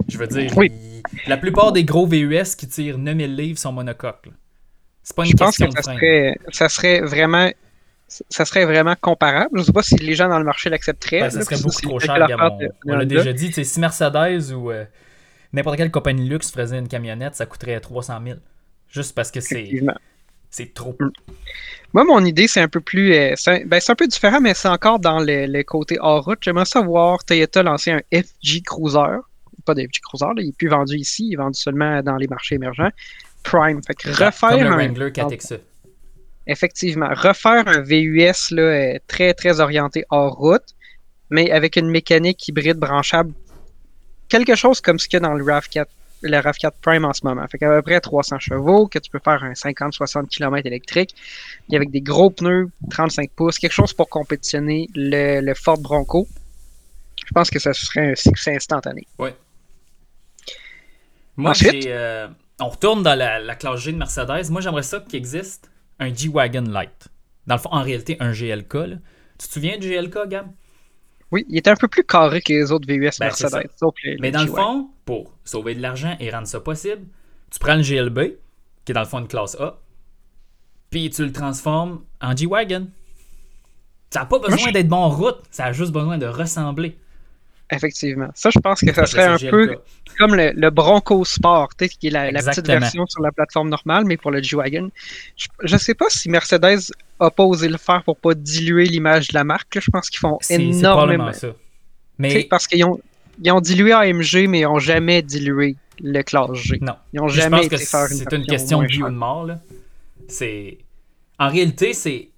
Je 0.10 0.18
veux 0.18 0.28
dire, 0.28 0.52
Oui. 0.58 0.70
il- 0.72 1.02
la 1.30 1.38
plupart 1.38 1.72
des 1.72 1.86
gros 1.86 2.06
VUS 2.06 2.56
qui 2.58 2.68
tirent 2.68 2.98
9000 2.98 3.36
livres 3.36 3.58
sont 3.60 3.72
monocoques. 3.72 4.28
C'est 5.04 5.16
pas 5.16 5.24
une 5.24 5.32
Je 5.32 5.38
pense 5.38 5.58
question 5.58 5.70
que 5.70 5.72
de 5.72 5.82
ça 5.82 5.94
serait, 5.94 6.38
ça 6.52 6.70
serait 6.70 7.00
vraiment. 7.02 7.50
Ça 8.30 8.46
serait 8.46 8.66
vraiment 8.66 8.96
comparable. 9.00 9.50
Je 9.54 9.60
ne 9.60 9.64
sais 9.66 9.72
pas 9.74 9.84
si 9.84 9.96
les 9.96 10.16
gens 10.16 10.28
dans 10.28 10.40
le 10.40 10.46
marché 10.46 10.70
l'accepteraient. 10.70 11.22
Ben, 11.22 11.30
ça 11.30 11.42
serait 11.44 11.56
beaucoup 11.58 11.82
trop 11.82 12.00
cher. 12.00 12.16
regarde, 12.16 12.60
de- 12.60 12.70
on 12.88 12.96
l'a 12.96 13.06
déjà 13.06 13.32
dit, 13.34 13.52
si 13.54 13.80
Mercedes 13.80 14.52
ou 14.54 14.70
euh, 14.72 14.84
n'importe 15.54 15.78
quelle 15.78 15.92
compagnie 15.92 16.28
luxe 16.28 16.52
faisait 16.52 16.78
une 16.80 16.88
camionnette, 16.88 17.36
ça 17.36 17.46
coûterait 17.46 17.80
300 17.80 18.20
000. 18.26 18.38
Juste 18.90 19.16
parce 19.16 19.32
que 19.32 19.40
c'est 19.40 19.70
c'est 20.50 20.74
trop. 20.74 20.98
Moi, 21.94 22.04
mon 22.04 22.24
idée, 22.26 22.48
c'est 22.48 22.60
un 22.60 22.68
peu 22.68 22.82
plus. 22.82 23.14
euh, 23.14 23.34
c'est 23.38 23.62
un, 23.62 23.66
ben, 23.66 23.80
c'est 23.80 23.94
un 23.94 23.96
peu 23.96 24.08
différent, 24.08 24.42
mais 24.42 24.54
c'est 24.54 24.68
encore 24.68 25.00
dans 25.00 25.20
le, 25.20 25.46
le 25.46 25.64
côté 25.64 25.98
hors 26.02 26.26
route. 26.26 26.40
J'aimerais 26.42 26.66
savoir 26.66 27.24
Toyota 27.24 27.64
lancer 27.64 27.92
un 27.92 28.02
FG 28.14 28.62
Cruiser. 28.66 29.20
Pas 29.66 29.74
de 29.76 29.82
FG 29.84 30.02
Cruiser, 30.02 30.26
là, 30.26 30.42
il 30.42 30.50
est 30.50 30.58
plus 30.58 30.68
vendu 30.68 30.96
ici, 30.98 31.28
il 31.30 31.34
est 31.34 31.38
vendu 31.38 31.58
seulement 31.58 32.02
dans 32.04 32.18
les 32.18 32.28
marchés 32.28 32.56
émergents. 32.56 32.90
Prime. 33.44 33.82
Fait 33.88 33.94
que 33.96 34.10
refaire 34.10 34.50
Comme 34.50 34.60
le 34.60 34.68
un, 34.68 34.76
Wrangler 34.76 35.12
4XE. 35.12 35.60
Effectivement, 36.48 37.10
refaire 37.14 37.68
un 37.68 37.82
VUS 37.82 38.52
là, 38.52 38.62
euh, 38.62 39.00
très 39.08 39.34
très 39.34 39.60
orienté 39.60 40.06
hors 40.10 40.34
route, 40.34 40.76
mais 41.30 41.52
avec 41.52 41.76
une 41.76 41.90
mécanique 41.90 42.48
hybride 42.48 42.78
branchable, 42.78 43.34
quelque 44.30 44.56
chose 44.56 44.82
comme 44.82 45.00
ce 45.00 45.08
qu'il 45.08 45.18
y 45.20 45.24
a 45.24 45.28
dans 45.28 45.34
le 45.34 45.44
RAV4, 45.44 45.86
le 46.24 46.38
RAV4 46.38 46.72
Prime 46.82 47.06
en 47.06 47.14
ce 47.14 47.26
moment. 47.26 47.46
Fait 47.48 47.58
qu'à 47.58 47.70
peu 47.70 47.82
près 47.82 48.00
300 48.00 48.40
chevaux, 48.40 48.88
que 48.88 49.00
tu 49.00 49.10
peux 49.10 49.20
faire 49.24 49.44
un 49.44 49.54
50-60 49.54 50.28
km 50.28 50.68
électrique, 50.68 51.16
et 51.70 51.76
avec 51.76 51.90
des 51.92 52.02
gros 52.02 52.30
pneus 52.30 52.70
35 52.90 53.32
pouces, 53.32 53.60
quelque 53.60 53.72
chose 53.72 53.94
pour 53.94 54.10
compétitionner 54.10 54.90
le, 54.96 55.42
le 55.42 55.54
Ford 55.54 55.78
Bronco. 55.78 56.28
Je 57.26 57.34
pense 57.34 57.50
que 57.50 57.60
ça 57.60 57.74
serait 57.74 58.12
un 58.12 58.16
succès 58.16 58.56
instantané. 58.56 59.08
Moi, 61.38 61.52
Ensuite? 61.52 61.84
j'ai, 61.84 61.94
euh, 61.94 62.28
on 62.60 62.70
retourne 62.70 63.04
dans 63.04 63.16
la, 63.18 63.40
la 63.40 63.56
classe 63.56 63.80
G 63.80 63.94
de 63.94 63.98
Mercedes. 63.98 64.50
Moi, 64.50 64.62
j'aimerais 64.62 64.84
ça 64.84 65.00
qu'il 65.00 65.16
existe 65.16 65.71
un 66.02 66.14
G-Wagon 66.14 66.64
Light. 66.64 67.08
Dans 67.48 67.56
le 67.56 67.62
fond, 67.62 67.70
en 67.72 67.82
réalité, 67.82 68.18
un 68.20 68.34
GLK. 68.34 68.74
là. 68.74 68.96
Tu 69.40 69.48
te 69.48 69.54
souviens 69.54 69.78
du 69.78 69.90
GLK, 69.90 70.28
Gab? 70.28 70.48
Oui, 71.32 71.46
il 71.48 71.58
était 71.58 71.70
un 71.70 71.76
peu 71.76 71.88
plus 71.88 72.04
carré 72.04 72.42
que 72.42 72.52
les 72.52 72.72
autres 72.72 72.86
VUS 72.86 73.00
Ben, 73.20 73.28
Mercedes. 73.28 73.70
Mais 74.20 74.32
dans 74.32 74.42
le 74.44 74.48
fond, 74.48 74.90
pour 75.06 75.34
sauver 75.46 75.76
de 75.76 75.82
l'argent 75.82 76.18
et 76.20 76.30
rendre 76.30 76.48
ça 76.48 76.60
possible, 76.60 77.04
tu 77.50 77.60
prends 77.60 77.76
le 77.76 77.84
GLB, 77.84 78.38
qui 78.84 78.92
est 78.92 78.94
dans 78.94 79.02
le 79.02 79.06
fond 79.08 79.20
une 79.20 79.28
classe 79.28 79.56
A, 79.60 79.80
puis 80.90 81.10
tu 81.10 81.24
le 81.24 81.32
transformes 81.32 82.02
en 82.20 82.36
G-Wagon. 82.36 82.90
Ça 84.10 84.22
n'a 84.22 84.26
pas 84.26 84.40
besoin 84.40 84.72
d'être 84.74 84.90
bon 84.90 84.98
en 84.98 85.10
route, 85.10 85.42
ça 85.52 85.66
a 85.66 85.72
juste 85.72 85.94
besoin 85.94 86.18
de 86.18 86.26
ressembler. 86.26 86.98
Effectivement. 87.72 88.28
Ça, 88.36 88.50
je 88.50 88.60
pense 88.60 88.82
que 88.82 88.94
ça 88.94 89.06
serait 89.06 89.24
un 89.24 89.38
peu 89.38 89.78
comme 90.18 90.36
le, 90.36 90.52
le 90.54 90.70
Bronco 90.70 91.24
Sport, 91.24 91.70
qui 91.78 92.08
est 92.08 92.10
la, 92.10 92.32
la 92.32 92.42
petite 92.44 92.68
version 92.68 93.06
sur 93.08 93.22
la 93.22 93.32
plateforme 93.32 93.70
normale, 93.70 94.04
mais 94.06 94.18
pour 94.18 94.32
le 94.32 94.42
G-Wagon. 94.44 94.92
Je 95.64 95.74
ne 95.74 95.80
sais 95.80 95.94
pas 95.96 96.06
si 96.10 96.30
Mercedes 96.30 96.92
a 97.20 97.32
pas 97.32 97.44
osé 97.44 97.70
le 97.70 97.78
faire 97.78 98.04
pour 98.04 98.18
pas 98.18 98.34
diluer 98.34 98.86
l'image 98.86 99.30
de 99.30 99.34
la 99.36 99.44
marque. 99.44 99.80
Je 99.80 99.90
pense 99.90 100.10
qu'ils 100.10 100.20
font 100.20 100.38
énormément. 100.50 101.32
ça. 101.32 101.48
Mais 102.18 102.44
Parce 102.50 102.68
qu'ils 102.68 102.84
ont, 102.86 103.00
ils 103.42 103.52
ont 103.52 103.62
dilué 103.62 103.94
AMG, 103.94 104.48
mais 104.48 104.60
ils 104.60 104.64
n'ont 104.64 104.80
jamais 104.80 105.22
dilué 105.22 105.76
le 106.04 106.22
classe 106.24 106.54
G. 106.54 106.78
non. 106.82 106.96
Ils 107.14 107.22
Je 107.28 107.42
jamais 107.42 107.62
que 107.68 107.76
été 107.76 107.86
faire 107.86 108.08
une 108.12 108.18
c'est 108.18 108.34
une 108.34 108.46
question 108.46 108.82
de 108.82 108.88
vie 108.88 109.02
ou 109.04 109.08
de 109.10 109.14
mort. 109.16 109.46
là. 109.46 109.60
C'est... 110.28 110.78
En 111.40 111.50
réalité, 111.50 111.94
c'est. 111.94 112.30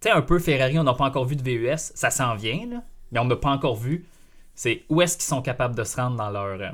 Tu 0.00 0.08
sais, 0.08 0.10
un 0.10 0.22
peu 0.22 0.38
Ferrari, 0.38 0.78
on 0.78 0.84
n'a 0.84 0.94
pas 0.94 1.04
encore 1.04 1.24
vu 1.24 1.36
de 1.36 1.42
VUS. 1.42 1.92
Ça 1.94 2.10
s'en 2.10 2.34
vient, 2.34 2.66
là, 2.68 2.82
mais 3.12 3.20
on 3.20 3.24
n'a 3.24 3.36
pas 3.36 3.50
encore 3.50 3.76
vu 3.76 4.04
C'est 4.54 4.82
où 4.88 5.02
est-ce 5.02 5.16
qu'ils 5.16 5.24
sont 5.26 5.42
capables 5.42 5.74
de 5.74 5.84
se 5.84 5.96
rendre 5.96 6.16
dans 6.16 6.30
leur. 6.30 6.60
euh, 6.60 6.68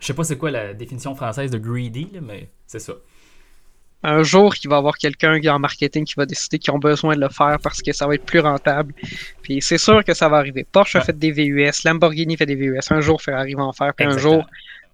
Je 0.00 0.06
sais 0.06 0.14
pas 0.14 0.24
c'est 0.24 0.36
quoi 0.36 0.50
la 0.50 0.74
définition 0.74 1.14
française 1.14 1.50
de 1.50 1.58
greedy, 1.58 2.08
là, 2.12 2.20
mais 2.22 2.48
c'est 2.66 2.78
ça. 2.80 2.92
Un 4.06 4.22
jour, 4.22 4.54
il 4.62 4.68
va 4.68 4.76
y 4.76 4.78
avoir 4.78 4.98
quelqu'un 4.98 5.40
qui 5.40 5.46
est 5.46 5.50
en 5.50 5.58
marketing 5.58 6.04
qui 6.04 6.12
va 6.18 6.26
décider 6.26 6.58
qu'ils 6.58 6.74
ont 6.74 6.78
besoin 6.78 7.16
de 7.16 7.20
le 7.22 7.30
faire 7.30 7.56
parce 7.62 7.80
que 7.80 7.90
ça 7.92 8.06
va 8.06 8.14
être 8.16 8.26
plus 8.26 8.40
rentable. 8.40 8.92
Puis 9.40 9.62
c'est 9.62 9.78
sûr 9.78 10.04
que 10.04 10.12
ça 10.12 10.28
va 10.28 10.36
arriver. 10.36 10.66
Porsche 10.70 10.96
a 10.96 11.00
fait 11.00 11.18
des 11.18 11.32
VUS, 11.32 11.70
Lamborghini 11.86 12.36
fait 12.36 12.44
des 12.44 12.54
VUS. 12.54 12.80
Un 12.90 13.00
jour, 13.00 13.22
Ferrari 13.22 13.54
va 13.54 13.62
en 13.62 13.72
faire. 13.72 13.94
Puis 13.94 14.04
un 14.06 14.18
jour, 14.18 14.44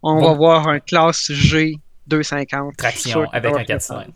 on 0.05 0.15
Bon. 0.15 0.29
va 0.29 0.33
voir 0.35 0.69
un 0.69 0.79
classe 0.79 1.33
G 1.33 1.75
250. 2.07 2.77
Traction 2.77 3.29
avec 3.33 3.51
un 3.53 3.57
faire 3.57 3.67
4 3.67 3.83
cylindres. 3.83 4.13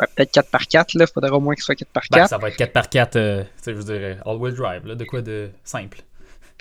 Ouais, 0.00 0.06
peut-être 0.16 0.32
4x4, 0.40 0.98
là. 0.98 1.06
Faudrait 1.06 1.30
au 1.30 1.40
moins 1.40 1.54
qu'il 1.54 1.62
soit 1.62 1.74
4x4. 1.74 2.06
Ben, 2.12 2.26
ça 2.26 2.38
va 2.38 2.48
être 2.48 2.56
4x4, 2.56 3.16
euh, 3.16 3.44
je 3.66 3.72
veux 3.72 3.84
dire, 3.84 3.94
euh, 4.00 4.14
all-wheel 4.24 4.54
drive, 4.54 4.86
là, 4.86 4.94
de 4.94 5.04
quoi 5.04 5.20
de 5.20 5.50
simple? 5.64 5.98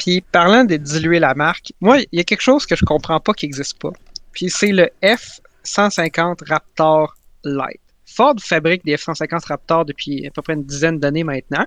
Puis 0.03 0.21
parlant 0.21 0.63
de 0.63 0.77
diluer 0.77 1.19
la 1.19 1.35
marque, 1.35 1.73
moi, 1.79 1.99
il 1.99 2.07
y 2.17 2.19
a 2.19 2.23
quelque 2.23 2.41
chose 2.41 2.65
que 2.65 2.75
je 2.75 2.83
comprends 2.83 3.19
pas 3.19 3.33
qui 3.33 3.45
n'existe 3.45 3.79
pas. 3.79 3.91
Puis 4.31 4.49
c'est 4.49 4.71
le 4.71 4.89
F-150 5.03 6.47
Raptor 6.49 7.15
Light. 7.43 7.79
Ford 8.07 8.33
fabrique 8.43 8.83
des 8.83 8.97
F-150 8.97 9.45
Raptor 9.47 9.85
depuis 9.85 10.25
à 10.27 10.31
peu 10.31 10.41
près 10.41 10.53
une 10.53 10.65
dizaine 10.65 10.99
d'années 10.99 11.23
maintenant. 11.23 11.65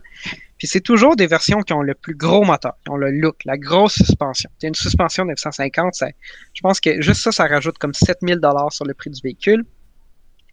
Puis 0.58 0.66
c'est 0.66 0.80
toujours 0.80 1.14
des 1.14 1.26
versions 1.28 1.60
qui 1.62 1.72
ont 1.74 1.82
le 1.82 1.94
plus 1.94 2.14
gros 2.16 2.44
moteur, 2.44 2.74
qui 2.84 2.90
ont 2.90 2.96
le 2.96 3.12
look, 3.12 3.36
la 3.44 3.56
grosse 3.56 3.94
suspension. 3.94 4.50
C'est 4.58 4.66
une 4.68 4.74
suspension 4.74 5.24
de 5.24 5.32
F-150, 5.32 5.92
ça- 5.92 6.08
je 6.54 6.60
pense 6.60 6.80
que 6.80 7.00
juste 7.00 7.22
ça, 7.22 7.30
ça 7.32 7.46
rajoute 7.46 7.78
comme 7.78 7.94
7000 7.94 8.40
dollars 8.40 8.72
sur 8.72 8.84
le 8.84 8.94
prix 8.94 9.10
du 9.10 9.20
véhicule. 9.22 9.64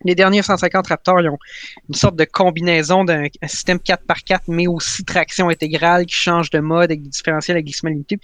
Les 0.04 0.16
derniers 0.16 0.42
150 0.42 0.88
Raptor, 0.88 1.22
ils 1.22 1.30
ont 1.30 1.38
une 1.90 1.96
sorte 1.96 2.16
de 2.16 2.26
combinaison 2.26 3.04
d'un 3.04 3.26
un 3.42 3.48
système 3.48 3.78
4x4, 3.78 4.42
mais 4.48 4.68
aussi 4.68 5.04
traction 5.04 5.50
intégrale 5.50 6.06
qui 6.06 6.16
change 6.16 6.50
de 6.50 6.60
mode 6.60 6.92
avec 6.92 7.04
des 7.04 7.10
différentiels 7.10 7.58
à 7.58 7.62
glissement 7.62 7.90
limité, 7.90 8.20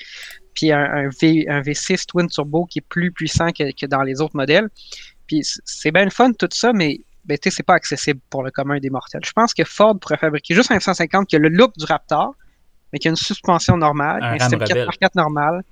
puis 0.53 0.72
un, 0.72 0.79
un 0.79 1.10
v, 1.10 1.46
un 1.48 1.62
V6 1.62 2.05
Twin 2.07 2.27
Turbo 2.27 2.65
qui 2.65 2.79
est 2.79 2.88
plus 2.88 3.12
puissant 3.12 3.51
que, 3.51 3.72
que 3.72 3.86
dans 3.86 4.01
les 4.01 4.22
autres 4.22 4.36
modèles. 4.36 4.69
Puis 5.27 5.41
c'est 5.65 5.91
bien 5.91 6.05
le 6.05 6.10
fun 6.10 6.31
tout 6.34 6.50
ça, 6.51 6.74
mais 6.74 7.01
ben, 7.25 7.38
tu 7.38 7.50
sais, 7.50 7.57
c'est 7.57 7.63
pas 7.63 7.74
accessible 7.74 8.22
pour 8.29 8.41
le 8.41 8.51
commun 8.51 8.79
des 8.79 8.89
mortels. 8.89 9.22
Je 9.25 9.34
pense 9.34 9.53
que 9.53 9.65
Ford 9.65 10.00
pourrait 10.00 10.17
fabriquer 10.17 10.55
juste 10.55 10.72
un 10.72 10.77
F-150 10.77 11.25
qui 11.25 11.36
a 11.36 11.39
le 11.39 11.50
look 11.50 11.74
du 11.77 11.86
Raptor, 11.86 12.34
mais 12.91 13.00
qui 13.00 13.10
a 13.10 13.12
une 13.12 13.17
suspension 13.17 13.75
normale, 13.75 14.24
Un 14.24 14.39
système 14.39 14.62
Rebelle. 14.62 14.88
4x4 14.88 15.10
normal, 15.15 15.63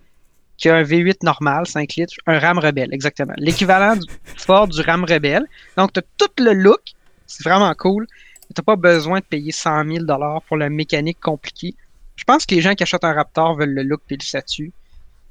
qui 0.58 0.70
a 0.70 0.76
un 0.76 0.84
V8 0.84 1.24
normal, 1.24 1.68
5 1.68 1.96
litres, 1.96 2.14
un 2.28 2.40
Ram 2.40 2.60
Rebelle, 2.60 2.94
exactement. 2.94 3.34
L'équivalent 3.38 3.96
du 3.96 4.08
Ford 4.38 4.68
du 4.68 4.82
Ram 4.82 5.04
Rebelle. 5.04 5.46
Donc, 5.78 5.94
tu 5.94 6.00
as 6.00 6.04
tout 6.18 6.44
le 6.44 6.54
look, 6.54 6.82
c'est 7.28 7.44
vraiment 7.44 7.74
cool. 7.74 8.08
Tu 8.56 8.62
pas 8.62 8.76
besoin 8.76 9.20
de 9.20 9.26
payer 9.26 9.52
100 9.52 9.86
000 9.86 10.06
pour 10.48 10.58
la 10.58 10.70
mécanique 10.70 11.20
compliquée. 11.20 11.74
Je 12.16 12.24
pense 12.24 12.46
que 12.46 12.56
les 12.56 12.62
gens 12.62 12.74
qui 12.74 12.84
achètent 12.84 13.04
un 13.04 13.14
Raptor 13.14 13.58
veulent 13.58 13.74
le 13.74 13.84
look 13.84 14.02
et 14.10 14.16
le 14.16 14.24
statut. 14.24 14.72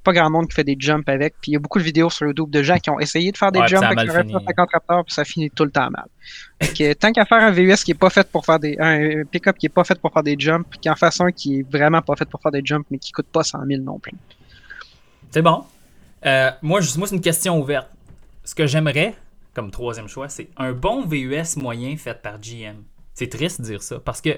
Pas 0.02 0.12
grand 0.12 0.28
monde 0.28 0.48
qui 0.48 0.54
fait 0.54 0.64
des 0.64 0.76
jumps 0.78 1.08
avec. 1.08 1.34
Puis 1.40 1.52
il 1.52 1.54
y 1.54 1.56
a 1.56 1.60
beaucoup 1.60 1.78
de 1.78 1.84
vidéos 1.84 2.10
sur 2.10 2.26
YouTube 2.26 2.50
de 2.50 2.62
gens 2.62 2.76
qui 2.76 2.90
ont 2.90 3.00
essayé 3.00 3.32
de 3.32 3.38
faire 3.38 3.50
des 3.50 3.60
Ouais, 3.60 3.66
puis 3.66 3.76
jumps 3.76 3.86
avec 3.86 4.10
un 4.10 4.20
fini. 4.20 4.34
50 4.34 4.68
Raptor, 4.70 5.04
puis 5.04 5.14
ça 5.14 5.24
finit 5.24 5.50
tout 5.50 5.64
le 5.64 5.70
temps 5.70 5.88
mal. 5.90 6.06
Que, 6.60 6.92
tant 6.92 7.10
qu'à 7.12 7.24
faire 7.24 7.38
un 7.38 7.50
VUS 7.50 7.76
qui 7.76 7.92
est 7.92 7.98
pas 7.98 8.10
fait 8.10 8.28
pour 8.28 8.44
faire 8.44 8.58
des. 8.58 8.76
un 8.78 9.24
pick-up 9.24 9.56
qui 9.56 9.66
est 9.66 9.70
pas 9.70 9.84
fait 9.84 9.98
pour 9.98 10.12
faire 10.12 10.22
des 10.22 10.36
jumps, 10.38 10.66
puis 10.68 10.78
qu'il 10.78 10.90
en 10.90 10.96
fasse 10.96 11.20
un 11.22 11.32
qui 11.32 11.60
est 11.60 11.70
vraiment 11.70 12.02
pas 12.02 12.16
fait 12.16 12.28
pour 12.28 12.42
faire 12.42 12.52
des 12.52 12.60
jumps, 12.62 12.84
mais 12.90 12.98
qui 12.98 13.12
coûte 13.12 13.28
pas 13.32 13.44
100 13.44 13.60
000 13.66 13.82
non 13.82 13.98
plus. 13.98 14.12
C'est 15.34 15.42
bon. 15.42 15.64
Euh, 16.26 16.52
moi, 16.62 16.80
je- 16.80 16.96
moi 16.96 17.08
c'est 17.08 17.16
une 17.16 17.20
question 17.20 17.58
ouverte. 17.60 17.88
Ce 18.44 18.54
que 18.54 18.68
j'aimerais, 18.68 19.16
comme 19.52 19.72
troisième 19.72 20.06
choix, 20.06 20.28
c'est 20.28 20.48
un 20.56 20.72
bon 20.72 21.04
VUS 21.04 21.56
moyen 21.56 21.96
fait 21.96 22.22
par 22.22 22.38
GM. 22.40 22.84
C'est 23.14 23.26
triste 23.28 23.60
de 23.60 23.66
dire 23.66 23.82
ça, 23.82 23.98
parce 23.98 24.20
que 24.20 24.30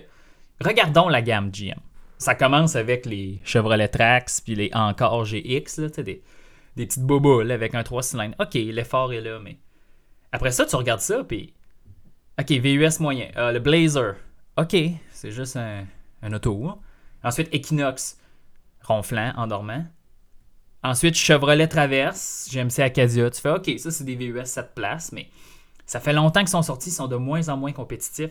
regardons 0.58 1.10
la 1.10 1.20
gamme 1.20 1.50
GM. 1.50 1.78
Ça 2.16 2.34
commence 2.34 2.76
avec 2.76 3.04
les 3.04 3.40
Chevrolet 3.44 3.88
Trax, 3.88 4.40
puis 4.40 4.54
les 4.54 4.70
Encore 4.72 5.26
GX, 5.26 5.76
là, 5.82 5.88
des, 6.02 6.22
des 6.76 6.86
petites 6.86 7.02
boboules 7.02 7.50
avec 7.50 7.74
un 7.74 7.82
3 7.82 8.02
cylindres. 8.02 8.34
Ok, 8.40 8.54
l'effort 8.54 9.12
est 9.12 9.20
là, 9.20 9.38
mais... 9.38 9.58
Après 10.32 10.50
ça, 10.50 10.64
tu 10.64 10.76
regardes 10.76 11.00
ça, 11.00 11.24
puis... 11.24 11.52
Ok, 12.40 12.50
VUS 12.52 13.00
moyen. 13.00 13.28
Euh, 13.36 13.52
le 13.52 13.58
Blazer. 13.58 14.14
Ok, 14.56 14.74
c'est 15.10 15.30
juste 15.30 15.56
un, 15.58 15.84
un 16.22 16.32
auto. 16.32 16.66
hein. 16.68 16.78
Ensuite, 17.22 17.54
Equinox. 17.54 18.18
Ronflant, 18.82 19.34
endormant. 19.36 19.84
Ensuite, 20.82 21.14
Chevrolet 21.16 21.66
Traverse, 21.68 22.48
GMC 22.50 22.80
Acadia. 22.80 23.30
Tu 23.30 23.40
fais, 23.40 23.50
OK, 23.50 23.70
ça, 23.78 23.90
c'est 23.90 24.04
des 24.04 24.14
VUS 24.14 24.44
7 24.44 24.74
places, 24.74 25.10
mais 25.12 25.28
ça 25.84 26.00
fait 26.00 26.12
longtemps 26.12 26.40
qu'ils 26.40 26.48
sont 26.48 26.62
sortis, 26.62 26.90
ils 26.90 26.92
sont 26.92 27.08
de 27.08 27.16
moins 27.16 27.48
en 27.48 27.56
moins 27.56 27.72
compétitifs. 27.72 28.30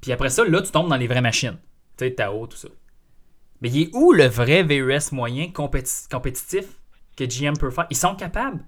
Puis 0.00 0.12
après 0.12 0.30
ça, 0.30 0.44
là, 0.44 0.62
tu 0.62 0.70
tombes 0.70 0.88
dans 0.88 0.96
les 0.96 1.06
vraies 1.06 1.20
machines. 1.20 1.58
Tu 1.96 2.06
sais, 2.06 2.10
Tao, 2.14 2.46
tout 2.46 2.56
ça. 2.56 2.68
Mais 3.60 3.70
il 3.70 3.82
est 3.82 3.90
où 3.94 4.12
le 4.12 4.26
vrai 4.26 4.62
VUS 4.62 5.12
moyen 5.12 5.46
compéti- 5.46 6.08
compétitif 6.10 6.64
que 7.16 7.24
GM 7.24 7.54
peut 7.58 7.70
faire? 7.70 7.86
Ils 7.90 7.96
sont 7.96 8.14
capables. 8.14 8.64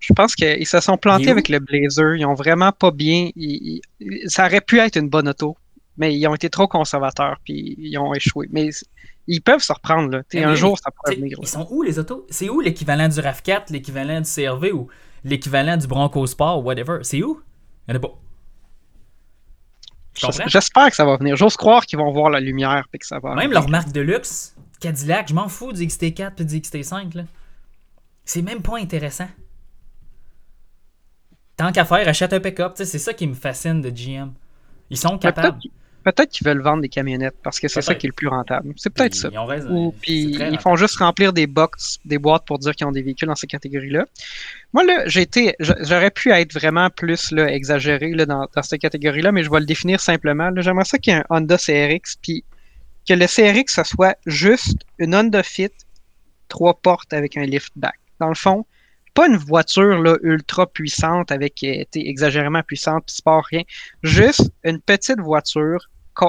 Je 0.00 0.12
pense 0.12 0.34
qu'ils 0.34 0.66
se 0.66 0.80
sont 0.80 0.96
plantés 0.98 1.24
avec 1.30 1.48
le 1.48 1.60
Blazer. 1.60 2.16
Ils 2.16 2.26
ont 2.26 2.34
vraiment 2.34 2.72
pas 2.72 2.90
bien. 2.90 3.30
ils- 3.36 3.80
ils- 4.00 4.30
ça 4.30 4.46
aurait 4.46 4.60
pu 4.60 4.78
être 4.78 4.96
une 4.96 5.08
bonne 5.08 5.28
auto, 5.28 5.56
mais 5.96 6.14
ils 6.14 6.26
ont 6.26 6.34
été 6.34 6.50
trop 6.50 6.66
conservateurs, 6.66 7.38
puis 7.44 7.76
ils 7.78 7.96
ont 7.98 8.14
échoué. 8.14 8.48
Mais 8.50 8.70
ils 9.26 9.40
peuvent 9.40 9.62
se 9.62 9.72
reprendre. 9.72 10.10
Là. 10.10 10.22
Mais 10.32 10.44
un 10.44 10.54
jour, 10.54 10.78
ça 10.78 10.90
pourrait 10.90 11.16
venir. 11.16 11.38
Ils 11.40 11.48
sont 11.48 11.66
où 11.70 11.82
les 11.82 11.98
autos? 11.98 12.26
C'est 12.30 12.48
où 12.48 12.60
l'équivalent 12.60 13.08
du 13.08 13.18
RAV4, 13.20 13.70
l'équivalent 13.70 14.20
du 14.20 14.28
CRV 14.28 14.72
ou 14.72 14.88
l'équivalent 15.24 15.76
du 15.76 15.86
Bronco 15.86 16.26
Sport, 16.26 16.64
whatever? 16.64 16.98
C'est 17.02 17.22
où? 17.22 17.40
Il 17.86 17.92
n'y 17.92 17.98
en 17.98 18.02
a 18.02 18.08
pas. 18.08 18.14
J'espère 20.46 20.90
que 20.90 20.96
ça 20.96 21.04
va 21.04 21.16
venir. 21.16 21.36
J'ose 21.36 21.56
croire 21.56 21.86
qu'ils 21.86 21.98
vont 21.98 22.12
voir 22.12 22.30
la 22.30 22.40
lumière, 22.40 22.86
puis 22.90 23.00
que 23.00 23.06
ça 23.06 23.18
va. 23.18 23.30
Même 23.30 23.38
arriver. 23.38 23.54
leur 23.54 23.68
marque 23.68 23.92
de 23.92 24.00
luxe, 24.00 24.54
Cadillac, 24.80 25.28
je 25.28 25.34
m'en 25.34 25.48
fous 25.48 25.72
du 25.72 25.86
XT4 25.86 26.32
et 26.38 26.44
du 26.44 26.60
XT5. 26.60 27.16
Là. 27.16 27.24
C'est 28.24 28.42
même 28.42 28.62
pas 28.62 28.78
intéressant. 28.78 29.28
Tant 31.56 31.72
qu'à 31.72 31.84
faire, 31.84 32.06
achète 32.06 32.32
un 32.32 32.40
pick-up. 32.40 32.72
C'est 32.76 32.98
ça 32.98 33.12
qui 33.14 33.26
me 33.26 33.34
fascine 33.34 33.80
de 33.80 33.90
GM. 33.90 34.32
Ils 34.90 34.96
sont 34.96 35.18
capables. 35.18 35.58
Peut-être 36.04 36.30
qu'ils 36.30 36.46
veulent 36.46 36.60
vendre 36.60 36.82
des 36.82 36.88
camionnettes 36.88 37.36
parce 37.42 37.58
que 37.58 37.66
c'est 37.66 37.80
ça 37.82 37.94
qui 37.98 38.06
est 38.06 38.10
le 38.10 38.14
plus 38.14 38.28
rentable. 38.28 38.72
C'est 38.76 38.90
peut-être 38.90 39.14
ça. 39.14 39.30
Raison. 39.46 39.70
Ou 39.70 39.92
puis 40.00 40.36
ils 40.52 40.58
font 40.60 40.76
juste 40.76 40.98
remplir 40.98 41.32
des 41.32 41.46
box, 41.46 41.98
des 42.04 42.18
boîtes 42.18 42.44
pour 42.44 42.58
dire 42.58 42.74
qu'ils 42.74 42.86
ont 42.86 42.92
des 42.92 43.02
véhicules 43.02 43.26
dans 43.28 43.34
ces 43.34 43.46
catégories-là. 43.46 44.04
Moi 44.72 44.84
là, 44.84 45.02
j'ai 45.06 45.22
été, 45.22 45.54
j'- 45.60 45.72
j'aurais 45.80 46.10
pu 46.10 46.30
être 46.30 46.52
vraiment 46.52 46.90
plus 46.90 47.30
là, 47.32 47.50
exagéré 47.50 48.10
là, 48.12 48.26
dans, 48.26 48.46
dans 48.54 48.62
cette 48.62 48.80
catégorie-là, 48.80 49.32
mais 49.32 49.42
je 49.42 49.50
vais 49.50 49.60
le 49.60 49.66
définir 49.66 49.98
simplement. 50.00 50.50
J'aimerais 50.56 50.84
ça 50.84 50.98
qu'il 50.98 51.12
y 51.14 51.16
ait 51.16 51.20
un 51.20 51.24
Honda 51.30 51.56
CRX, 51.56 52.16
puis 52.20 52.44
que 53.08 53.14
le 53.14 53.26
CRX 53.26 53.74
ce 53.74 53.84
soit 53.84 54.16
juste 54.26 54.78
une 54.98 55.14
Honda 55.14 55.42
Fit, 55.42 55.70
trois 56.48 56.74
portes 56.74 57.12
avec 57.12 57.36
un 57.36 57.44
liftback. 57.44 57.94
Dans 58.20 58.28
le 58.28 58.34
fond, 58.34 58.66
pas 59.14 59.28
une 59.28 59.36
voiture 59.36 60.02
là, 60.02 60.16
ultra 60.22 60.66
puissante 60.66 61.30
avec 61.30 61.62
euh, 61.62 61.84
exagérément 61.94 62.62
puissante, 62.62 63.04
sport, 63.08 63.44
rien. 63.50 63.62
Juste 64.02 64.50
une 64.64 64.80
petite 64.80 65.20
voiture, 65.20 65.88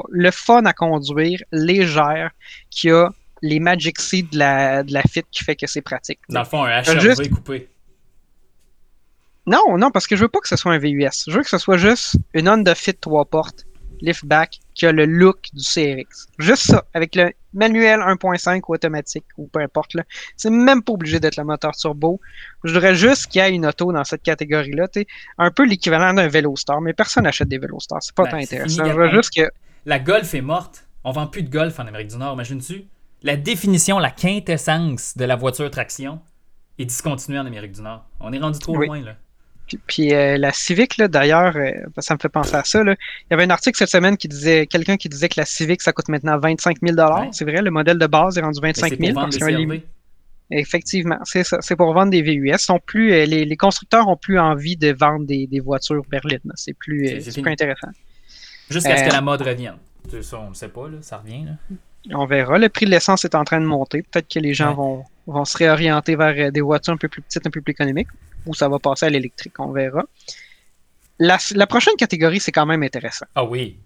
le 0.10 0.32
fun 0.32 0.66
à 0.66 0.74
conduire, 0.74 1.42
légère, 1.52 2.32
qui 2.70 2.90
a 2.92 3.10
les 3.42 3.60
Magic 3.60 4.00
Seeds 4.00 4.30
de 4.32 4.40
la, 4.40 4.84
de 4.84 4.94
la 4.94 5.02
Fit 5.04 5.24
qui 5.32 5.44
fait 5.44 5.56
que 5.56 5.68
c'est 5.68 5.82
pratique. 5.82 6.20
Dans 6.30 6.40
le 6.40 6.46
fond, 6.46 6.64
un 6.64 6.82
HRV 6.82 7.00
Juste- 7.00 7.30
coupé. 7.30 7.70
Non, 9.48 9.78
non, 9.78 9.92
parce 9.92 10.08
que 10.08 10.16
je 10.16 10.22
veux 10.24 10.28
pas 10.28 10.40
que 10.40 10.48
ce 10.48 10.56
soit 10.56 10.74
un 10.74 10.80
VUS. 10.80 11.26
Je 11.28 11.32
veux 11.32 11.44
que 11.44 11.50
ce 11.50 11.60
soit 11.60 11.78
juste 11.78 12.16
une 12.34 12.50
Honda 12.50 12.74
Fit 12.74 12.96
3 12.96 13.26
portes, 13.26 13.66
liftback, 14.02 14.58
qui 14.74 14.88
a 14.88 14.92
le 14.92 15.06
look 15.06 15.38
du 15.54 15.64
CRX. 15.64 16.26
Juste 16.40 16.64
ça, 16.64 16.84
avec 16.96 17.16
le 17.16 17.32
manuel 17.54 18.00
1.5 18.00 18.62
ou 18.68 18.74
automatique, 18.74 19.26
ou 19.38 19.46
peu 19.48 19.60
importe. 19.60 19.94
là. 19.94 20.04
C'est 20.36 20.50
même 20.50 20.82
pas 20.82 20.94
obligé 20.94 21.20
d'être 21.20 21.38
le 21.38 21.44
moteur 21.44 21.76
turbo. 21.76 22.20
Je 22.64 22.74
voudrais 22.74 22.96
juste 22.96 23.28
qu'il 23.28 23.40
y 23.42 23.46
ait 23.46 23.54
une 23.54 23.68
auto 23.68 23.92
dans 23.94 24.04
cette 24.04 24.24
catégorie-là. 24.24 24.88
Un 25.38 25.52
peu 25.52 25.64
l'équivalent 25.64 26.14
d'un 26.16 26.28
Velostar, 26.28 26.82
mais 26.82 26.94
personne 26.94 27.26
n'achète 27.26 27.48
des 27.48 27.60
Velostars. 27.60 28.02
C'est 28.02 28.16
pas 28.16 28.24
Ben, 28.24 28.32
tant 28.32 28.38
intéressant. 28.38 28.84
Je 28.86 28.92
veux 28.94 29.12
juste 29.12 29.30
que 29.36 29.48
La 29.86 30.00
Golf 30.00 30.34
est 30.34 30.42
morte. 30.42 30.88
On 31.04 31.12
vend 31.12 31.28
plus 31.28 31.44
de 31.44 31.50
Golf 31.50 31.80
en 31.80 31.86
Amérique 31.86 32.08
du 32.08 32.18
Nord, 32.18 32.34
imagines-tu? 32.34 32.86
La 33.22 33.36
définition, 33.38 34.00
la 34.00 34.10
quintessence 34.12 35.16
de 35.16 35.26
la 35.26 35.36
voiture 35.36 35.70
traction 35.70 36.20
est 36.80 36.86
discontinuée 36.86 37.40
en 37.40 37.46
Amérique 37.46 37.74
du 37.74 37.82
Nord. 37.82 38.06
On 38.20 38.34
est 38.34 38.40
rendu 38.40 38.60
trop 38.60 38.76
Oui. 38.78 38.88
loin, 38.88 39.02
là. 39.02 39.16
Puis, 39.68 39.80
puis, 39.88 40.14
euh, 40.14 40.38
la 40.38 40.52
Civic, 40.52 41.02
d'ailleurs, 41.02 41.56
euh, 41.56 41.72
ça 41.98 42.14
me 42.14 42.20
fait 42.20 42.30
penser 42.30 42.56
à 42.56 42.64
ça. 42.64 42.84
Là. 42.84 42.94
Il 43.24 43.28
y 43.32 43.34
avait 43.34 43.44
un 43.44 43.50
article 43.50 43.78
cette 43.78 43.90
semaine 43.90 44.16
qui 44.16 44.28
disait, 44.28 44.68
quelqu'un 44.68 44.96
qui 44.96 45.10
disait 45.10 45.28
que 45.28 45.40
la 45.40 45.46
Civic, 45.46 45.82
ça 45.82 45.92
coûte 45.92 46.08
maintenant 46.08 46.38
25 46.38 46.78
000 46.84 46.96
Ouais. 46.96 47.30
C'est 47.32 47.46
vrai, 47.46 47.64
le 47.64 47.72
modèle 47.72 47.98
de 47.98 48.06
base 48.06 48.38
est 48.38 48.42
rendu 48.42 48.60
Mais 48.62 48.74
25 48.74 48.90
c'est 48.90 48.98
000 49.00 49.14
pour 49.14 49.22
vendre 49.24 49.38
parce 49.40 49.52
un 49.52 49.80
Effectivement, 50.52 51.18
c'est 51.24 51.44
ça. 51.44 51.58
C'est 51.62 51.76
pour 51.76 51.92
vendre 51.94 52.12
des 52.12 52.22
VUS. 52.22 52.60
Sont 52.60 52.80
plus, 52.80 53.12
euh, 53.12 53.26
les, 53.26 53.46
les 53.46 53.58
constructeurs 53.58 54.08
ont 54.08 54.18
plus 54.18 54.38
envie 54.38 54.78
de 54.78 54.94
vendre 54.94 55.26
des, 55.26 55.48
des 55.48 55.60
voitures 55.60 56.04
berlines. 56.08 56.52
C'est 56.56 56.74
plus 56.74 57.10
intéressant. 57.48 57.88
Jusqu'à 58.70 58.98
ce 58.98 59.04
Euh, 59.04 59.08
que 59.08 59.14
la 59.14 59.22
mode 59.22 59.42
revienne. 59.42 59.78
Ça, 60.22 60.40
on 60.40 60.50
ne 60.50 60.54
sait 60.54 60.70
pas, 60.70 60.88
là. 60.88 60.98
ça 61.02 61.18
revient. 61.18 61.46
Là. 61.46 61.76
On 62.18 62.26
verra. 62.26 62.58
Le 62.58 62.70
prix 62.70 62.86
de 62.86 62.92
l'essence 62.92 63.26
est 63.26 63.36
en 63.36 63.44
train 63.44 63.60
de 63.60 63.66
monter. 63.66 64.04
Peut-être 64.04 64.28
que 64.32 64.40
les 64.40 64.54
gens 64.54 64.70
Ouais. 64.70 64.76
vont, 64.76 65.06
vont 65.28 65.46
se 65.46 65.58
réorienter 65.58 66.16
vers 66.16 66.48
euh, 66.48 66.52
des 66.52 66.62
voitures 66.62 66.94
un 66.94 66.98
peu 66.98 67.08
plus 67.08 67.22
petites, 67.22 67.46
un 67.46 67.50
peu 67.50 67.62
plus 67.62 67.72
économiques, 67.72 68.08
ou 68.46 68.54
ça 68.54 68.70
va 68.70 68.78
passer 68.80 69.08
à 69.08 69.10
l'électrique. 69.10 69.60
On 69.60 69.72
verra. 69.72 70.04
La, 71.20 71.38
la 71.56 71.66
prochaine 71.68 71.96
catégorie, 71.96 72.40
c'est 72.40 72.52
quand 72.52 72.66
même 72.66 72.84
intéressant. 72.84 73.26
Ah 73.36 73.44
oui. 73.44 73.78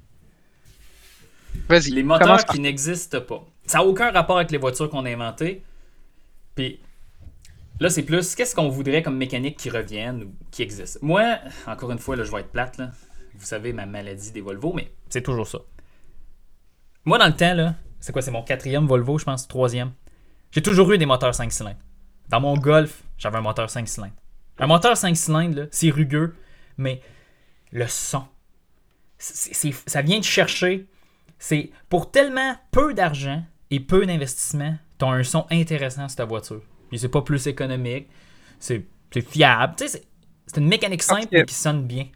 Vas-y. 1.67 1.91
Les 1.91 2.03
moteurs 2.03 2.27
par- 2.27 2.45
qui 2.47 2.59
n'existent 2.59 3.21
pas. 3.21 3.45
Ça 3.65 3.79
n'a 3.79 3.83
aucun 3.85 4.11
rapport 4.11 4.37
avec 4.37 4.51
les 4.51 4.57
voitures 4.57 4.89
qu'on 4.89 5.05
a 5.05 5.09
inventées. 5.11 5.61
Puis 6.55 6.79
là, 7.79 7.89
c'est 7.89 8.03
plus 8.03 8.35
qu'est-ce 8.35 8.55
qu'on 8.55 8.69
voudrait 8.69 9.03
comme 9.03 9.17
mécanique 9.17 9.57
qui 9.57 9.69
revienne 9.69 10.23
ou 10.23 10.33
qui 10.51 10.63
existe? 10.63 11.01
Moi, 11.01 11.37
encore 11.67 11.91
une 11.91 11.99
fois, 11.99 12.15
là, 12.15 12.23
je 12.23 12.31
vais 12.31 12.39
être 12.41 12.49
plate. 12.51 12.77
Là. 12.77 12.91
Vous 13.39 13.45
savez, 13.45 13.73
ma 13.73 13.85
maladie 13.85 14.31
des 14.31 14.41
Volvo, 14.41 14.73
mais 14.73 14.91
c'est 15.09 15.21
toujours 15.23 15.47
ça. 15.47 15.59
Moi, 17.05 17.17
dans 17.17 17.27
le 17.27 17.35
temps, 17.35 17.53
là, 17.53 17.75
c'est 17.99 18.11
quoi 18.11 18.21
C'est 18.21 18.31
mon 18.31 18.43
quatrième 18.43 18.85
Volvo, 18.85 19.17
je 19.17 19.23
pense, 19.25 19.47
troisième. 19.47 19.93
J'ai 20.51 20.61
toujours 20.61 20.91
eu 20.91 20.97
des 20.97 21.05
moteurs 21.05 21.33
5 21.33 21.51
cylindres. 21.51 21.79
Dans 22.29 22.41
mon 22.41 22.57
Golf, 22.57 23.03
j'avais 23.17 23.37
un 23.37 23.41
moteur 23.41 23.69
5 23.69 23.87
cylindres. 23.87 24.13
Un 24.59 24.67
moteur 24.67 24.97
5 24.97 25.15
cylindres, 25.15 25.55
là, 25.61 25.65
c'est 25.71 25.89
rugueux, 25.89 26.35
mais 26.77 27.01
le 27.71 27.87
son, 27.87 28.25
ça 29.17 30.01
vient 30.01 30.19
de 30.19 30.23
chercher. 30.23 30.87
C'est 31.37 31.71
pour 31.87 32.11
tellement 32.11 32.55
peu 32.71 32.93
d'argent 32.93 33.43
et 33.71 33.79
peu 33.79 34.05
d'investissement, 34.05 34.75
tu 34.97 35.05
as 35.05 35.09
un 35.09 35.23
son 35.23 35.45
intéressant 35.49 36.07
sur 36.09 36.17
ta 36.17 36.25
voiture. 36.25 36.61
Puis 36.89 36.99
c'est 36.99 37.07
pas 37.09 37.21
plus 37.21 37.47
économique, 37.47 38.09
c'est 38.59 38.85
c'est 39.13 39.21
fiable. 39.21 39.73
Tu 39.77 39.87
sais, 39.87 40.03
c'est- 40.45 40.57
une 40.59 40.67
mécanique 40.67 41.03
simple 41.03 41.45
qui 41.45 41.53
sonne 41.55 41.85
bien. 41.85 42.07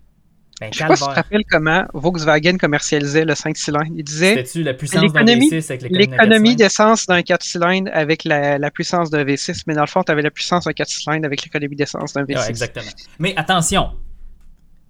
Ben, 0.63 0.73
Je 0.73 0.77
sais 0.77 0.85
pas 0.85 0.95
si 0.95 1.03
tu 1.03 1.09
te 1.09 1.15
rappelles 1.15 1.43
comment 1.49 1.83
Volkswagen 1.93 2.57
commercialisait 2.57 3.25
le 3.25 3.35
5 3.35 3.57
cylindres. 3.57 3.91
Il 3.95 4.03
disait 4.03 4.35
C'était-tu 4.35 4.63
la 4.63 4.73
puissance 4.73 5.01
d'un 5.13 5.23
l'économie- 5.23 5.49
V6 5.49 5.65
avec 5.71 5.81
l'économie 5.81 6.07
d'un 6.07 6.11
l'économie 6.17 6.49
quatre 6.51 6.57
d'essence 6.57 7.05
d'un 7.07 7.21
4 7.21 7.43
cylindres 7.43 7.91
avec 7.93 8.23
la, 8.23 8.57
la 8.57 8.71
puissance 8.71 9.09
d'un 9.09 9.23
V6, 9.23 9.63
mais 9.67 9.73
dans 9.73 9.81
le 9.81 9.87
fond, 9.87 10.03
tu 10.03 10.11
avais 10.11 10.21
la 10.21 10.31
puissance 10.31 10.65
d'un 10.65 10.73
4 10.73 10.87
cylindres 10.89 11.25
avec 11.25 11.43
l'économie 11.43 11.75
d'essence 11.75 12.13
d'un 12.13 12.23
V6. 12.23 12.37
Ouais, 12.37 12.49
exactement. 12.49 12.85
Mais 13.19 13.33
attention, 13.35 13.91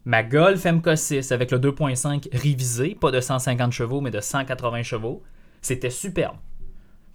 ma 0.05 0.23
Golf 0.23 0.63
MK6 0.63 1.33
avec 1.33 1.51
le 1.51 1.59
2.5 1.59 2.27
révisé, 2.33 2.95
pas 2.99 3.11
de 3.11 3.19
150 3.21 3.71
chevaux, 3.71 4.01
mais 4.01 4.11
de 4.11 4.19
180 4.21 4.83
chevaux, 4.83 5.23
c'était 5.61 5.89
superbe. 5.89 6.35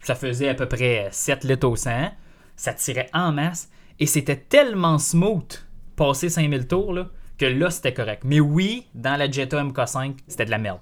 Ça 0.02 0.14
faisait 0.14 0.48
à 0.48 0.54
peu 0.54 0.66
près 0.66 1.08
7 1.10 1.44
litres 1.44 1.66
au 1.68 1.76
100, 1.76 2.10
ça 2.56 2.72
tirait 2.72 3.08
en 3.12 3.32
masse, 3.32 3.68
et 4.00 4.06
c'était 4.06 4.36
tellement 4.36 4.98
smooth 4.98 5.64
passer 5.96 6.28
5000 6.28 6.66
tours 6.66 6.92
là, 6.92 7.08
que 7.38 7.47
là, 7.47 7.71
c'était 7.71 7.92
correct. 7.95 8.23
Mais 8.25 8.40
oui, 8.40 8.87
dans 8.95 9.16
la 9.16 9.30
Jetta 9.30 9.62
MK5, 9.62 10.14
c'était 10.26 10.45
de 10.47 10.50
la 10.50 10.59
merde. 10.59 10.80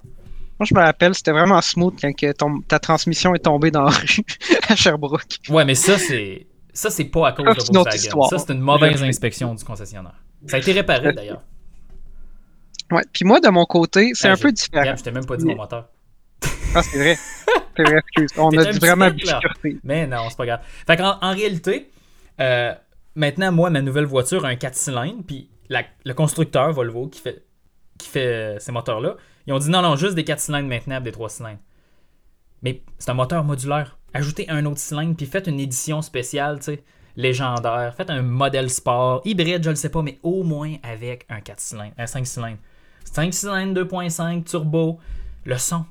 Moi, 0.58 0.66
je 0.68 0.74
me 0.74 0.80
rappelle, 0.80 1.14
c'était 1.14 1.32
vraiment 1.32 1.60
smooth 1.60 1.94
quand 2.00 2.12
que 2.14 2.32
ton- 2.32 2.60
ta 2.62 2.78
transmission 2.78 3.34
est 3.34 3.40
tombée 3.40 3.70
dans 3.70 3.82
la 3.82 3.90
rue 3.90 4.24
à 4.68 4.74
Sherbrooke. 4.74 5.38
Ouais, 5.50 5.64
mais 5.66 5.74
ça, 5.74 5.98
c'est 5.98 6.46
ça 6.72 6.90
c'est 6.90 7.04
pas 7.04 7.28
à 7.28 7.32
cause 7.32 7.46
Ça, 7.46 7.52
de 7.52 7.58
Volkswagen. 7.76 7.96
histoire. 7.96 8.30
Ça, 8.30 8.38
c'est 8.38 8.52
une 8.52 8.60
mauvaise 8.60 9.02
inspection 9.02 9.54
du 9.54 9.62
concessionnaire. 9.64 10.14
Ça 10.46 10.56
a 10.56 10.60
été 10.60 10.72
réparé 10.72 11.12
d'ailleurs. 11.12 11.42
Ouais. 12.90 13.02
Puis 13.12 13.24
moi, 13.24 13.40
de 13.40 13.48
mon 13.48 13.64
côté, 13.66 14.10
c'est 14.14 14.28
Ah, 14.28 14.32
un 14.32 14.36
peu 14.36 14.52
différent. 14.52 14.82
Regarde, 14.82 14.98
je 14.98 15.04
t'ai 15.04 15.10
même 15.10 15.26
pas 15.26 15.36
dit 15.36 15.44
mon 15.44 15.56
moteur. 15.56 15.88
Ah, 16.74 16.82
c'est 16.82 16.98
vrai. 16.98 17.16
C'est 17.76 17.82
vrai, 17.84 17.98
excuse. 17.98 18.30
On 18.38 18.50
T'es 18.50 18.58
a 18.58 18.72
dit 18.72 18.78
vraiment. 18.78 19.08
Mais 19.84 20.06
non, 20.06 20.28
c'est 20.28 20.36
pas 20.36 20.44
grave. 20.46 20.60
Fait 20.86 20.96
qu'en 20.96 21.18
en 21.22 21.32
réalité, 21.32 21.90
euh, 22.40 22.74
maintenant, 23.14 23.50
moi, 23.50 23.70
ma 23.70 23.80
nouvelle 23.80 24.04
voiture 24.04 24.44
a 24.44 24.48
un 24.48 24.56
4 24.56 24.74
cylindres, 24.74 25.22
puis 25.26 25.48
le 25.70 26.12
constructeur 26.12 26.72
Volvo 26.72 27.08
qui 27.08 27.20
fait, 27.20 27.44
qui 27.98 28.08
fait 28.08 28.26
euh, 28.26 28.58
ces 28.58 28.72
moteurs-là, 28.72 29.16
ils 29.46 29.52
ont 29.52 29.58
dit 29.58 29.70
non, 29.70 29.82
non, 29.82 29.96
juste 29.96 30.14
des 30.14 30.24
4 30.24 30.40
cylindres 30.40 30.68
maintenant, 30.68 31.00
des 31.00 31.12
3 31.12 31.28
cylindres. 31.28 31.60
Mais 32.62 32.82
c'est 32.98 33.10
un 33.10 33.14
moteur 33.14 33.44
modulaire. 33.44 33.98
Ajoutez 34.14 34.48
un 34.48 34.64
autre 34.66 34.78
cylindre, 34.80 35.14
puis 35.16 35.26
faites 35.26 35.46
une 35.46 35.60
édition 35.60 36.02
spéciale, 36.02 36.58
tu 36.58 36.64
sais, 36.64 36.84
légendaire. 37.16 37.94
Faites 37.96 38.10
un 38.10 38.22
modèle 38.22 38.70
sport, 38.70 39.20
hybride, 39.24 39.62
je 39.62 39.70
le 39.70 39.76
sais 39.76 39.90
pas, 39.90 40.02
mais 40.02 40.18
au 40.22 40.42
moins 40.42 40.74
avec 40.82 41.26
un 41.28 41.40
4 41.40 41.60
cylindres, 41.60 41.94
un 41.98 42.06
5 42.06 42.26
cylindres. 42.26 42.58
5 43.04 43.32
cylindres, 43.32 43.80
2.5, 43.84 44.44
turbo, 44.44 44.98
le 45.44 45.58
son. 45.58 45.84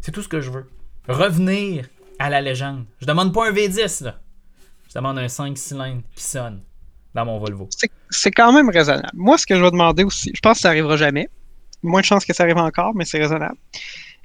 C'est 0.00 0.10
tout 0.12 0.22
ce 0.22 0.28
que 0.28 0.40
je 0.40 0.50
veux. 0.50 0.68
Revenir 1.08 1.86
à 2.18 2.30
la 2.30 2.40
légende. 2.40 2.86
Je 3.00 3.06
demande 3.06 3.32
pas 3.32 3.48
un 3.48 3.52
V10, 3.52 4.04
là. 4.04 4.18
Je 4.88 4.94
demande 4.94 5.18
un 5.18 5.28
5 5.28 5.56
cylindres 5.56 6.02
qui 6.14 6.24
sonne 6.24 6.62
dans 7.14 7.24
mon 7.24 7.38
Volvo. 7.38 7.68
C'est- 7.70 7.90
C'est 8.10 8.30
quand 8.30 8.52
même 8.52 8.70
raisonnable. 8.70 9.10
Moi, 9.14 9.38
ce 9.38 9.46
que 9.46 9.56
je 9.56 9.62
vais 9.62 9.70
demander 9.70 10.04
aussi, 10.04 10.30
je 10.34 10.40
pense 10.40 10.58
que 10.58 10.62
ça 10.62 10.68
arrivera 10.68 10.96
jamais. 10.96 11.28
Moins 11.82 12.00
de 12.00 12.06
chances 12.06 12.24
que 12.24 12.34
ça 12.34 12.44
arrive 12.44 12.56
encore, 12.56 12.94
mais 12.94 13.04
c'est 13.04 13.18
raisonnable. 13.18 13.56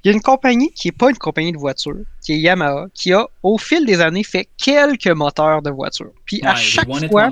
Il 0.04 0.08
y 0.08 0.10
a 0.10 0.14
une 0.14 0.22
compagnie 0.22 0.72
qui 0.72 0.88
n'est 0.88 0.92
pas 0.92 1.10
une 1.10 1.18
compagnie 1.18 1.52
de 1.52 1.58
voiture, 1.58 1.98
qui 2.24 2.32
est 2.32 2.38
Yamaha, 2.38 2.86
qui 2.92 3.12
a, 3.12 3.24
au 3.42 3.56
fil 3.56 3.86
des 3.86 4.00
années, 4.00 4.24
fait 4.24 4.48
quelques 4.56 5.06
moteurs 5.08 5.62
de 5.62 5.70
voiture. 5.70 6.10
Puis 6.24 6.40
à 6.42 6.56
chaque 6.56 6.88
fois, 7.08 7.30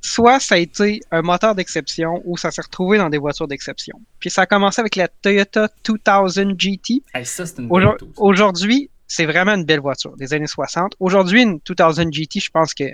soit 0.00 0.40
ça 0.40 0.56
a 0.56 0.58
été 0.58 1.00
un 1.12 1.22
moteur 1.22 1.54
d'exception 1.54 2.20
ou 2.24 2.36
ça 2.36 2.50
s'est 2.50 2.62
retrouvé 2.62 2.98
dans 2.98 3.08
des 3.08 3.18
voitures 3.18 3.46
d'exception. 3.46 3.98
Puis 4.18 4.28
ça 4.28 4.42
a 4.42 4.46
commencé 4.46 4.80
avec 4.80 4.96
la 4.96 5.08
Toyota 5.08 5.68
2000 5.84 6.56
GT. 6.58 7.02
Hey, 7.14 7.24
Aujourd-. 7.70 7.96
Aujourd'hui, 8.16 8.90
c'est 9.06 9.24
vraiment 9.24 9.54
une 9.54 9.64
belle 9.64 9.80
voiture 9.80 10.16
des 10.16 10.34
années 10.34 10.46
60. 10.48 10.96
Aujourd'hui, 10.98 11.42
une 11.42 11.60
2000 11.64 12.12
GT, 12.12 12.40
je 12.40 12.50
pense 12.50 12.74
que 12.74 12.84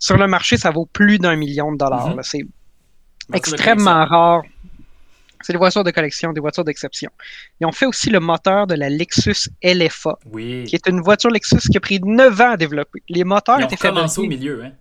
sur 0.00 0.16
le 0.16 0.26
marché, 0.26 0.56
ça 0.56 0.70
vaut 0.72 0.86
plus 0.86 1.18
d'un 1.18 1.36
million 1.36 1.70
de 1.70 1.76
dollars. 1.76 2.16
Mhm. 2.16 2.22
C'est 2.24 2.44
extrêmement 3.32 4.04
rare. 4.06 4.42
C'est 5.42 5.52
des 5.52 5.58
voitures 5.58 5.84
de 5.84 5.90
collection, 5.90 6.32
des 6.32 6.40
voitures 6.40 6.64
d'exception. 6.64 7.10
Ils 7.60 7.66
ont 7.66 7.72
fait 7.72 7.86
aussi 7.86 8.10
le 8.10 8.20
moteur 8.20 8.66
de 8.66 8.74
la 8.74 8.90
Lexus 8.90 9.48
LFA. 9.62 10.18
Oui. 10.32 10.64
qui 10.64 10.74
est 10.74 10.86
une 10.86 11.00
voiture 11.00 11.30
Lexus 11.30 11.68
qui 11.70 11.76
a 11.76 11.80
pris 11.80 12.00
9 12.02 12.40
ans 12.40 12.50
à 12.52 12.56
développer. 12.56 13.02
Les 13.08 13.24
moteurs 13.24 13.58
Ils 13.60 13.64
ont 13.64 13.68
étaient 13.68 13.76
commencé 13.76 14.20
au 14.20 14.26
milieu, 14.26 14.64
hein. 14.64 14.72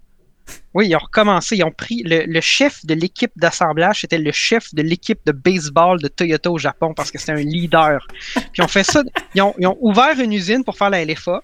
Oui, 0.73 0.87
ils 0.87 0.95
ont 0.95 0.99
recommencé. 0.99 1.57
Ils 1.57 1.63
ont 1.63 1.71
pris 1.71 2.01
le, 2.03 2.25
le 2.25 2.41
chef 2.41 2.85
de 2.85 2.93
l'équipe 2.93 3.31
d'assemblage, 3.35 4.01
c'était 4.01 4.17
le 4.17 4.31
chef 4.31 4.73
de 4.73 4.81
l'équipe 4.81 5.19
de 5.25 5.31
baseball 5.31 6.01
de 6.01 6.07
Toyota 6.07 6.49
au 6.49 6.57
Japon 6.57 6.93
parce 6.93 7.11
que 7.11 7.19
c'était 7.19 7.33
un 7.33 7.43
leader. 7.43 8.05
Puis 8.33 8.43
ils 8.57 8.63
ont 8.63 8.67
fait 8.67 8.83
ça. 8.83 9.03
Ils 9.35 9.41
ont, 9.41 9.53
ils 9.59 9.67
ont 9.67 9.77
ouvert 9.79 10.19
une 10.19 10.33
usine 10.33 10.63
pour 10.63 10.77
faire 10.77 10.89
la 10.89 11.05
LFA. 11.05 11.43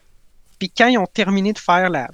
Puis 0.59 0.71
quand 0.75 0.87
ils 0.87 0.97
ont 0.97 1.05
terminé 1.05 1.53
de 1.53 1.59
faire 1.59 1.89
la 1.89 2.09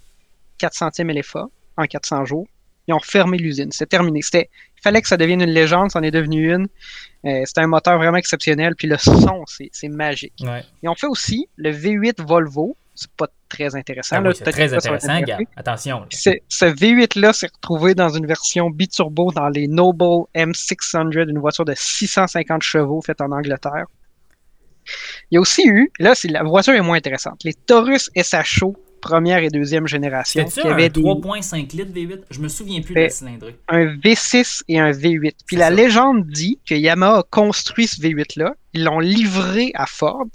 400e 0.62 1.20
LFA 1.20 1.46
en 1.78 1.86
400 1.86 2.26
jours, 2.26 2.48
ils 2.88 2.94
ont 2.94 3.00
fermé 3.00 3.38
l'usine. 3.38 3.72
C'est 3.72 3.88
terminé. 3.88 4.22
C'était, 4.22 4.50
il 4.78 4.82
fallait 4.82 5.02
que 5.02 5.08
ça 5.08 5.18
devienne 5.18 5.42
une 5.42 5.52
légende. 5.52 5.92
Ça 5.92 6.00
en 6.00 6.04
est 6.04 6.12
devenu 6.12 6.54
une. 6.54 6.68
Euh, 7.26 7.44
c'était 7.46 7.62
un 7.62 7.68
moteur 7.68 7.98
vraiment 7.98 8.18
exceptionnel. 8.18 8.76
Puis 8.76 8.88
le 8.88 8.98
son, 8.98 9.44
c'est, 9.46 9.88
magique. 9.88 10.34
Ouais. 10.42 10.64
Ils 10.82 10.90
ont 10.90 10.96
fait 10.96 11.08
aussi 11.08 11.48
le 11.58 11.72
V8 11.72 12.26
Volvo. 12.26 12.76
C'est 12.94 13.12
pas 13.12 13.28
très 13.48 13.76
intéressant. 13.76 14.18
Ah 14.20 14.22
oui, 14.22 14.34
c'est 14.36 14.52
très 14.52 14.74
intéressant, 14.74 15.22
gars. 15.22 15.40
Attention. 15.56 16.06
ce, 16.12 16.32
ce 16.50 16.66
V8-là 16.66 17.34
s'est 17.34 17.48
retrouvé 17.48 17.96
dans 17.96 18.10
une 18.10 18.28
version 18.28 18.70
biturbo 18.70 19.32
dans 19.32 19.48
les 19.48 19.68
Noble 19.68 20.28
M600, 20.36 21.30
une 21.30 21.40
voiture 21.40 21.66
de 21.66 21.74
650 21.76 22.62
chevaux 22.62 23.02
faite 23.02 23.22
en 23.22 23.32
Angleterre. 23.32 23.86
Il 25.30 25.36
y 25.36 25.38
a 25.38 25.42
aussi 25.42 25.64
eu, 25.66 25.92
là, 26.00 26.14
la 26.30 26.44
voiture 26.44 26.74
est 26.74 26.82
moins 26.82 26.98
intéressante, 26.98 27.44
les 27.44 27.54
Taurus 27.54 28.10
SHO 28.16 28.76
première 29.02 29.40
et 29.44 29.50
deuxième 29.50 29.88
génération, 29.88 30.42
C'était-tu 30.48 30.62
qui 30.62 30.68
un 30.68 30.72
avaient 30.72 30.90
des- 30.90 31.02
3.5 31.02 31.74
litres 31.74 31.92
V8 31.94 32.22
Je 32.30 32.40
me 32.40 32.48
souviens 32.48 32.82
plus 32.82 32.94
de 32.96 33.00
la 33.02 33.10
cylindrée. 33.10 33.56
un 33.68 33.86
V6 33.98 34.64
et 34.70 34.80
un 34.80 34.92
V8. 34.92 35.36
Puis 35.46 35.58
la 35.58 35.68
ça. 35.70 35.74
légende 35.76 36.26
dit 36.28 36.60
que 36.68 36.76
Yamaha 36.76 37.20
a 37.20 37.24
construit 37.30 37.88
ce 37.88 38.00
V8-là, 38.02 38.54
ils 38.74 38.84
l'ont 38.84 39.00
livré 39.00 39.72
à 39.76 39.86
Ford, 39.86 40.26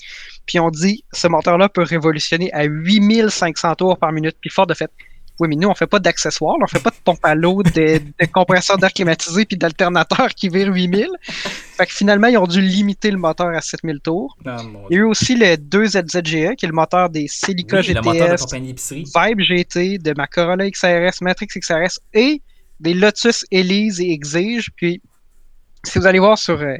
puis 0.44 0.58
on 0.60 0.68
dit 0.70 1.04
ce 1.12 1.26
moteur-là 1.28 1.68
peut 1.68 1.82
révolutionner 1.82 2.52
à 2.52 2.64
8500 2.64 3.74
tours 3.76 3.96
par 3.98 4.12
minute. 4.12 4.36
Puis 4.40 4.50
Ford 4.50 4.66
a 4.68 4.74
fait 4.74 4.90
oui, 5.38 5.48
mais 5.48 5.56
nous, 5.56 5.68
on 5.68 5.74
fait 5.74 5.86
pas 5.86 5.98
d'accessoires, 5.98 6.56
on 6.60 6.66
fait 6.66 6.82
pas 6.82 6.90
de 6.90 6.96
pompe 7.04 7.18
à 7.22 7.34
l'eau, 7.34 7.62
de, 7.62 7.70
de 7.98 8.26
compresseur 8.32 8.78
d'air 8.78 8.92
climatisé 8.92 9.44
puis 9.44 9.56
d'alternateur 9.56 10.28
qui 10.28 10.48
vire 10.48 10.72
8000. 10.72 11.08
Fait 11.20 11.86
que 11.86 11.92
finalement, 11.92 12.28
ils 12.28 12.38
ont 12.38 12.46
dû 12.46 12.60
limiter 12.60 13.10
le 13.10 13.18
moteur 13.18 13.48
à 13.48 13.60
7000 13.60 14.00
tours. 14.00 14.36
Mon 14.44 14.86
Il 14.88 14.94
y 14.94 14.98
a 14.98 15.00
eu 15.00 15.04
aussi 15.04 15.36
le 15.36 15.56
2ZZGE, 15.56 16.56
qui 16.56 16.64
est 16.64 16.68
le 16.68 16.74
moteur 16.74 17.10
des 17.10 17.26
Celica 17.28 17.80
Oui, 17.80 17.92
le 17.92 18.00
moteur 18.00 18.28
de 18.28 18.36
GTS, 18.36 18.54
épicerie. 18.54 19.04
Vibe 19.04 19.40
GT, 19.40 19.98
de 19.98 20.14
ma 20.16 20.26
Corolla 20.26 20.70
XRS, 20.70 21.20
Matrix 21.20 21.48
XRS 21.58 22.00
et 22.14 22.40
des 22.80 22.94
Lotus 22.94 23.44
Elise 23.50 24.00
et 24.00 24.12
Exige. 24.12 24.70
Puis, 24.74 25.02
si 25.84 25.98
vous 25.98 26.06
allez 26.06 26.18
voir 26.18 26.38
sur 26.38 26.60
euh, 26.60 26.76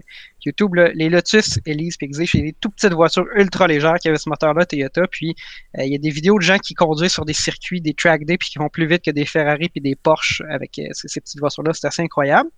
YouTube, 0.47 0.75
les 0.75 1.09
Lotus 1.09 1.59
Elise 1.67 1.97
Exige, 2.01 2.31
c'est 2.33 2.41
des 2.41 2.55
tout 2.55 2.71
petites 2.71 2.93
voitures 2.93 3.27
ultra 3.35 3.67
légères 3.67 3.97
qui 3.97 4.09
avaient 4.09 4.19
ce 4.19 4.29
moteur-là, 4.29 4.65
Toyota. 4.65 5.07
Puis, 5.11 5.35
euh, 5.79 5.85
il 5.85 5.93
y 5.93 5.95
a 5.95 5.99
des 5.99 6.11
vidéos 6.11 6.39
de 6.39 6.43
gens 6.43 6.59
qui 6.59 6.75
conduisent 6.75 7.13
sur 7.13 7.25
des 7.25 7.33
circuits, 7.33 7.81
des 7.81 7.95
track 7.95 8.25
day, 8.25 8.39
puis 8.39 8.49
qui 8.49 8.59
vont 8.59 8.69
plus 8.69 8.87
vite 8.87 9.03
que 9.05 9.11
des 9.11 9.25
Ferrari 9.25 9.69
puis 9.69 9.81
des 9.81 9.95
Porsche 9.97 10.43
avec 10.51 10.79
euh, 10.79 10.85
ces, 10.93 11.09
ces 11.09 11.21
petites 11.21 11.41
voitures-là. 11.41 11.73
C'est 11.75 11.87
assez 11.87 12.03
incroyable. 12.03 12.51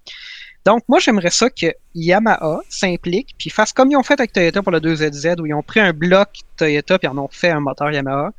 Donc, 0.64 0.83
moi, 0.88 0.98
j'aimerais 0.98 1.31
ça 1.31 1.48
que 1.48 1.66
Yamaha 1.94 2.61
s'implique, 2.68 3.35
puis 3.38 3.51
fasse 3.51 3.72
comme 3.72 3.90
ils 3.90 3.96
ont 3.96 4.03
fait 4.03 4.20
avec 4.20 4.33
Toyota 4.33 4.62
pour 4.62 4.72
le 4.72 4.81
2ZZ, 4.81 5.40
où 5.40 5.46
ils 5.46 5.55
ont 5.55 5.62
pris 5.62 5.81
un 5.81 5.92
bloc 5.92 6.29
Toyota, 6.57 6.98
puis 6.98 7.09
en 7.09 7.16
ont 7.16 7.29
fait 7.31 7.51
un 7.51 7.61
moteur 7.61 7.90
Yamaha 7.90 8.33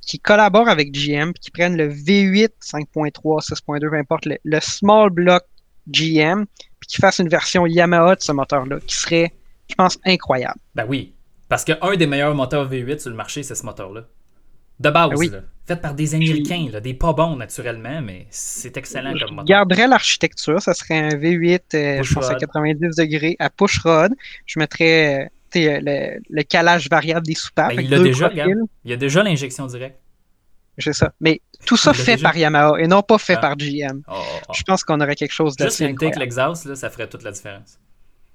qui 0.00 0.18
collaborent 0.18 0.68
avec 0.68 0.92
GM, 0.92 1.32
puis 1.32 1.40
qui 1.40 1.50
prennent 1.50 1.76
le 1.76 1.88
V8 1.88 2.50
5.3, 2.62 3.42
6.2, 3.42 3.90
peu 3.90 3.96
importe, 3.96 4.26
le, 4.26 4.38
le 4.44 4.60
small 4.60 5.10
block 5.10 5.44
GM, 5.88 6.46
puis 6.84 6.96
qui 6.96 7.00
fassent 7.00 7.18
une 7.18 7.28
version 7.28 7.66
Yamaha 7.66 8.16
de 8.16 8.20
ce 8.20 8.32
moteur-là, 8.32 8.78
qui 8.86 8.94
serait, 8.96 9.32
je 9.70 9.74
pense, 9.74 9.98
incroyable. 10.04 10.58
Ben 10.74 10.84
oui. 10.88 11.14
Parce 11.48 11.64
qu'un 11.64 11.96
des 11.96 12.06
meilleurs 12.06 12.34
moteurs 12.34 12.70
V8 12.70 12.98
sur 13.00 13.10
le 13.10 13.16
marché, 13.16 13.42
c'est 13.42 13.54
ce 13.54 13.64
moteur-là. 13.64 14.04
De 14.80 14.90
base, 14.90 15.10
Ben 15.10 15.16
oui. 15.16 15.28
là. 15.30 15.38
Fait 15.66 15.76
par 15.80 15.94
des 15.94 16.14
Américains, 16.14 16.68
là. 16.70 16.80
Des 16.80 16.92
pas 16.94 17.12
bons, 17.14 17.36
naturellement, 17.36 18.02
mais 18.02 18.26
c'est 18.28 18.76
excellent 18.76 19.14
Je 19.16 19.24
comme 19.24 19.36
moteur. 19.36 19.44
garderais 19.46 19.86
l'architecture, 19.86 20.60
ça 20.60 20.74
serait 20.74 20.98
un 20.98 21.08
V8, 21.10 21.60
euh, 21.74 22.02
je 22.02 22.14
pense 22.14 22.24
à 22.26 22.34
Pushrod. 22.34 22.40
90 22.40 22.96
degrés 22.96 23.36
à 23.38 23.48
push 23.50 23.78
rod. 23.80 24.12
Je 24.46 24.58
mettrais 24.58 25.24
euh, 25.24 25.28
le, 25.54 26.18
le 26.28 26.42
calage 26.42 26.90
variable 26.90 27.24
des 27.26 27.34
soupapes. 27.34 27.76
Ben, 27.76 27.82
il 27.82 27.94
a 27.94 27.98
déjà. 28.00 28.30
Il 28.34 28.90
y 28.90 28.92
a 28.92 28.96
déjà 28.96 29.22
l'injection 29.22 29.66
directe. 29.66 29.98
C'est 30.78 30.92
ça. 30.92 31.12
Mais 31.20 31.40
tout 31.64 31.76
ça 31.76 31.92
fait 31.94 32.16
déjà. 32.16 32.28
par 32.28 32.36
Yamaha 32.36 32.80
et 32.80 32.86
non 32.86 33.02
pas 33.02 33.18
fait 33.18 33.34
Ah. 33.36 33.40
par 33.40 33.56
GM. 33.56 34.02
Oh, 34.08 34.12
oh, 34.14 34.22
oh. 34.48 34.52
Je 34.54 34.62
pense 34.62 34.84
qu'on 34.84 35.00
aurait 35.00 35.14
quelque 35.16 35.32
chose 35.32 35.52
Juste 35.52 35.58
d'assez 35.60 35.86
l'unité 35.86 36.06
avec 36.06 36.16
incroyable. 36.16 36.20
l'exhaust, 36.54 36.74
ça 36.74 36.90
ferait 36.90 37.08
toute 37.08 37.22
la 37.22 37.32
différence. 37.32 37.78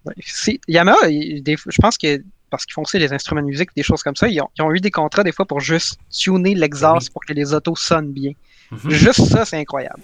Ouais. 0.06 0.14
Si- 0.26 0.60
Yamaha, 0.68 1.10
il- 1.10 1.42
des- 1.44 1.58
je 1.58 1.78
pense 1.82 1.98
que 1.98 2.22
parce 2.50 2.66
qu'ils 2.66 2.74
font 2.74 2.82
aussi 2.82 2.98
les 2.98 3.14
instruments 3.14 3.42
de 3.42 3.46
musique, 3.48 3.70
des 3.76 3.84
choses 3.84 4.02
comme 4.02 4.16
ça, 4.16 4.28
ils 4.28 4.42
ont, 4.42 4.50
ils 4.58 4.62
ont 4.64 4.74
eu 4.74 4.80
des 4.80 4.90
contrats 4.92 5.24
des 5.24 5.32
fois 5.32 5.46
pour 5.46 5.60
juste 5.60 6.00
tuner 6.10 6.56
l'exhaust 6.56 7.08
Oui. 7.10 7.14
pour 7.14 7.24
que 7.26 7.34
les 7.34 7.54
autos 7.54 7.76
sonnent 7.76 8.12
bien. 8.12 8.32
Mhm. 8.72 8.90
Juste 8.90 9.26
ça, 9.26 9.46
c'est 9.46 9.58
incroyable. 9.58 10.02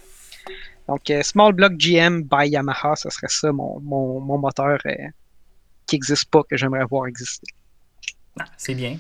Donc, 0.88 1.10
euh, 1.10 1.24
Small 1.24 1.54
Block 1.54 1.74
GM 1.78 2.22
by 2.22 2.48
Yamaha, 2.50 2.96
ce 2.96 3.10
serait 3.10 3.28
ça 3.30 3.52
mon, 3.52 3.80
mon, 3.80 4.20
mon 4.20 4.38
moteur 4.38 4.78
euh, 4.86 4.92
qui 5.88 5.96
n'existe 5.96 6.26
pas, 6.30 6.44
que 6.44 6.56
j'aimerais 6.56 6.86
voir 6.86 7.08
exister. 7.08 7.48
Ah, 8.40 8.46
c'est 8.58 8.76
bien. 8.76 8.98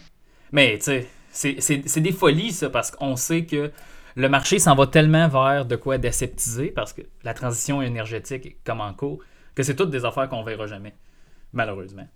Mais, 0.52 0.80
tu 0.84 1.04
sais, 1.32 1.58
c'est 1.60 2.00
des 2.02 2.12
folies, 2.14 2.52
ça, 2.54 2.70
parce 2.72 2.90
qu'on 2.90 3.16
sait 3.16 3.44
que 3.46 3.72
le 4.16 4.30
marché 4.30 4.60
s'en 4.60 4.76
va 4.76 4.88
tellement 4.88 5.28
vers 5.28 5.66
de 5.66 5.76
quoi 5.76 5.98
d'aseptiser, 5.98 6.68
parce 6.72 6.94
que 6.94 7.02
la 7.24 7.34
transition 7.34 7.82
énergétique 7.82 8.46
est 8.46 8.58
comme 8.64 8.82
en 8.82 8.94
cours, 8.94 9.20
que 9.56 9.64
c'est 9.64 9.76
toutes 9.76 9.90
des 9.92 10.06
affaires 10.06 10.30
qu'on 10.30 10.44
verra 10.44 10.68
jamais, 10.68 10.94
malheureusement. 11.54 12.08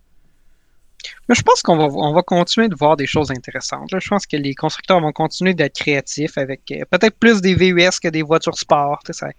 Mais 1.30 1.36
je 1.36 1.42
pense 1.44 1.62
qu'on 1.62 1.78
va, 1.78 1.86
on 1.86 2.14
va 2.14 2.22
continuer 2.24 2.68
de 2.68 2.76
voir 2.76 2.98
des 2.98 3.08
choses 3.08 3.32
intéressantes. 3.32 3.92
là. 3.92 4.00
Je 4.02 4.08
pense 4.10 4.26
que 4.28 4.36
les 4.36 4.54
constructeurs 4.54 5.00
vont 5.00 5.14
continuer 5.14 5.54
d'être 5.54 5.76
créatifs 5.80 6.38
avec 6.38 6.62
euh, 6.72 6.84
peut-être 6.92 7.18
plus 7.18 7.40
des 7.42 7.56
VUS 7.56 8.00
que 8.04 8.10
des 8.10 8.22
voitures 8.22 8.58
sport. 8.58 9.00
ça- 9.10 9.30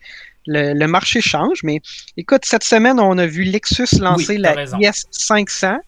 le, 0.46 0.72
le 0.72 0.86
marché 0.86 1.20
change, 1.20 1.58
mais 1.62 1.82
écoute, 2.16 2.46
cette 2.46 2.64
semaine, 2.64 2.98
on 2.98 3.18
a 3.18 3.26
vu 3.26 3.44
Lexus 3.44 3.98
lancer 4.00 4.34
Oui, 4.36 4.38
la 4.38 4.52
raison. 4.54 4.78
IS 4.80 5.04
500, 5.10 5.78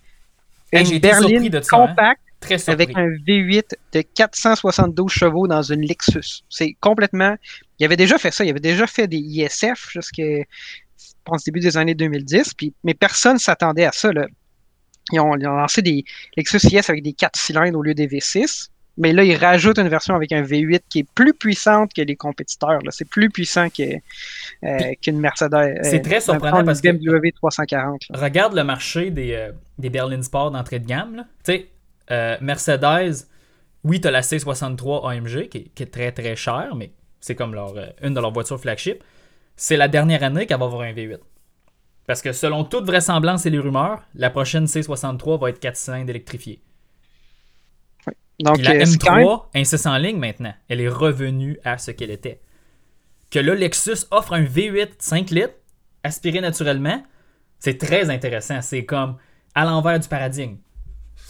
Hey, 0.75 0.85
j'ai 0.87 0.95
une 0.95 1.01
berline 1.01 1.49
de 1.49 1.61
ça, 1.63 1.77
hein. 1.77 1.87
compacte 1.89 2.21
Très 2.43 2.59
surpris. 2.59 2.73
avec 2.85 2.97
un 2.97 3.07
V8 3.09 3.75
de 3.95 4.03
472 4.03 5.11
chevaux 5.11 5.47
dans 5.49 5.63
une 5.63 5.81
Lexus. 5.81 6.43
C'est 6.51 6.77
complètement. 6.81 7.37
Il 7.79 7.87
avait 7.87 7.97
déjà 7.97 8.19
fait 8.19 8.31
ça. 8.31 8.45
Il 8.45 8.51
avait 8.51 8.61
déjà 8.61 8.87
fait 8.87 9.07
des 9.09 9.17
ISF 9.19 9.89
jusqu'à, 9.91 10.23
je 10.23 10.45
pense, 11.25 11.45
début 11.45 11.61
des 11.61 11.77
années 11.77 11.95
2010. 11.95 12.55
Puis, 12.55 12.75
mais 12.85 12.95
personne 12.95 13.35
ne 13.35 13.39
s'attendait 13.39 13.85
à 13.87 13.93
ça. 13.93 14.13
Là. 14.13 14.27
Ils, 15.13 15.21
ont, 15.21 15.35
ils 15.37 15.47
ont 15.47 15.57
lancé 15.57 15.83
des 15.83 16.05
Lexus 16.37 16.59
IS 16.71 16.81
avec 16.89 17.03
des 17.03 17.13
4 17.13 17.37
cylindres 17.39 17.79
au 17.79 17.83
lieu 17.83 17.95
des 17.95 18.07
V6. 18.07 18.69
Mais 18.99 19.15
là, 19.15 19.25
ils 19.25 19.37
rajoutent 19.37 19.79
une 19.79 19.89
version 19.89 20.15
avec 20.15 20.33
un 20.33 20.43
V8 20.43 20.81
qui 20.91 20.99
est 20.99 21.09
plus 21.15 21.33
puissante 21.33 21.95
que 21.95 22.03
les 22.03 22.15
compétiteurs. 22.15 22.79
C'est 22.91 23.09
plus 23.09 23.31
puissant 23.31 23.71
que, 23.71 23.83
euh, 24.65 24.93
qu'une 25.01 25.19
Mercedes. 25.19 25.79
C'est 25.83 26.01
euh, 26.01 26.03
très 26.03 26.21
surprenant 26.21 26.63
parce 26.63 26.83
que- 26.83 26.91
BMW 26.93 27.33
340. 27.33 28.03
là. 28.11 28.21
Regarde 28.21 28.55
le 28.55 28.65
marché 28.65 29.11
des, 29.11 29.33
euh, 29.33 29.51
des 29.79 29.89
berlines 29.89 30.23
sport 30.23 30.51
d'entrée 30.51 30.79
de 30.79 30.87
gamme. 30.87 31.25
Tu 31.43 31.53
sais, 31.53 31.69
euh, 32.11 32.37
Mercedes, 32.41 33.27
oui, 33.85 34.01
tu 34.01 34.09
as 34.09 34.11
la 34.11 34.21
C63 34.21 35.11
AMG 35.11 35.49
qui 35.49 35.59
est, 35.59 35.65
qui 35.75 35.83
est 35.83 35.87
très 35.93 36.13
très 36.13 36.37
chère, 36.37 36.75
mais 36.77 36.93
c'est 37.21 37.35
comme 37.35 37.55
leur, 37.55 37.77
euh, 37.77 37.87
une 38.03 38.15
de 38.15 38.21
leurs 38.21 38.33
voitures 38.33 38.61
flagship. 38.61 39.03
C'est 39.57 39.77
la 39.77 39.89
dernière 39.89 40.23
année 40.23 40.47
qu'elle 40.47 40.59
va 40.59 40.67
avoir 40.67 40.83
un 40.83 40.93
V8. 40.93 41.19
Parce 42.07 42.21
que 42.23 42.33
selon 42.33 42.65
toute 42.65 42.85
vraisemblance 42.85 43.47
et 43.47 43.51
les 43.51 43.59
rumeurs, 43.61 44.03
la 44.15 44.31
prochaine 44.31 44.65
C63 44.65 45.41
va 45.41 45.51
être 45.51 45.61
4 45.61 45.77
cylindres 45.77 46.11
électrifiés. 46.11 46.61
Donc, 48.41 48.57
Puis 48.57 48.65
la 48.65 48.73
euh, 48.75 48.85
c'est 48.85 48.99
quand 48.99 49.15
même- 49.15 49.27
M3 49.27 49.45
insiste 49.55 49.87
en 49.87 49.97
ligne 49.99 50.19
maintenant. 50.19 50.55
Elle 50.69 50.81
est 50.81 50.89
revenue 50.89 51.59
à 51.65 51.79
ce 51.79 51.93
qu'elle 51.93 52.11
était. 52.11 52.41
Que 53.31 53.39
là, 53.39 53.55
Lexus 53.55 54.07
offre 54.11 54.33
un 54.35 54.43
V8 54.43 54.91
5 54.99 55.31
litres, 55.31 55.55
aspiré 56.03 56.41
naturellement, 56.41 57.03
c'est 57.61 57.79
très 57.79 58.11
intéressant. 58.11 58.61
C'est 58.63 58.85
comme 58.85 59.17
à 59.55 59.65
l'envers 59.65 60.01
du 60.01 60.09
paradigme. 60.09 60.57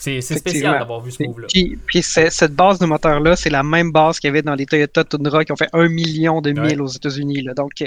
C'est 0.03 0.21
spécial 0.21 0.79
d'avoir 0.79 1.01
vu 1.01 1.11
ce 1.13 1.23
move-là. 1.23 1.47
Puis, 1.53 1.79
puis 1.87 2.03
cette 2.03 2.53
base 2.55 2.79
de 2.79 2.87
moteur-là, 2.87 3.37
c'est 3.37 3.51
la 3.51 3.63
même 3.63 3.93
base 3.93 4.19
qu'il 4.19 4.29
y 4.29 4.31
avait 4.31 4.43
dans 4.43 4.55
les 4.57 4.67
Toyota 4.67 5.05
Tundra 5.05 5.45
qui 5.45 5.53
ont 5.53 5.57
fait 5.57 5.69
un 5.73 5.89
million 5.89 6.41
de 6.41 6.51
Ouais. 6.53 6.61
milles 6.69 6.83
aux 6.83 6.89
États-Unis. 6.89 7.47
Donc, 7.57 7.73
euh, 7.83 7.87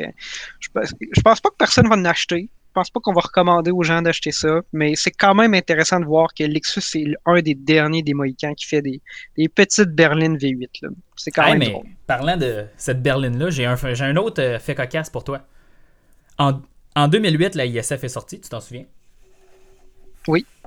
je, 0.59 0.69
pense- 0.73 0.93
je 1.11 1.21
pense 1.21 1.41
pas 1.41 1.49
que 1.49 1.55
personne 1.57 1.87
va 1.89 1.95
en 1.95 2.05
acheter. 2.05 2.49
Je 2.69 2.81
pense 2.81 2.89
pas 2.89 2.99
qu'on 3.01 3.13
va 3.13 3.21
recommander 3.21 3.71
aux 3.71 3.83
gens 3.83 4.01
d'acheter 4.01 4.31
ça. 4.31 4.61
Mais 4.73 4.95
c'est 4.95 5.11
quand 5.11 5.33
même 5.35 5.53
intéressant 5.53 5.99
de 5.99 6.05
voir 6.05 6.33
que 6.33 6.43
Lexus 6.43 6.81
c'est 6.81 7.05
un 7.25 7.41
des 7.41 7.53
derniers 7.55 8.01
des 8.03 8.13
Mohicans 8.13 8.53
qui 8.55 8.65
fait 8.65 8.81
des, 8.81 9.01
des 9.37 9.47
petites 9.49 9.89
berlines 9.91 10.37
V8. 10.37 10.69
là. 10.81 10.89
C'est 11.15 11.31
quand 11.31 11.43
Hey, 11.43 11.51
même 11.51 11.59
mais 11.59 11.69
drôle. 11.71 11.85
parlant 12.07 12.35
de 12.37 12.65
cette 12.77 13.01
berline-là, 13.01 13.49
j'ai 13.49 13.65
un, 13.65 13.75
j'ai 13.93 14.03
un 14.03 14.15
autre 14.17 14.41
euh, 14.41 14.59
fait 14.59 14.75
cocasse 14.75 15.09
pour 15.09 15.23
toi. 15.23 15.41
En, 16.37 16.59
en 16.97 17.07
2008, 17.07 17.55
la 17.55 17.65
ISF 17.65 18.03
est 18.03 18.09
sortie, 18.09 18.41
tu 18.41 18.49
t'en 18.49 18.59
souviens? 18.59 18.83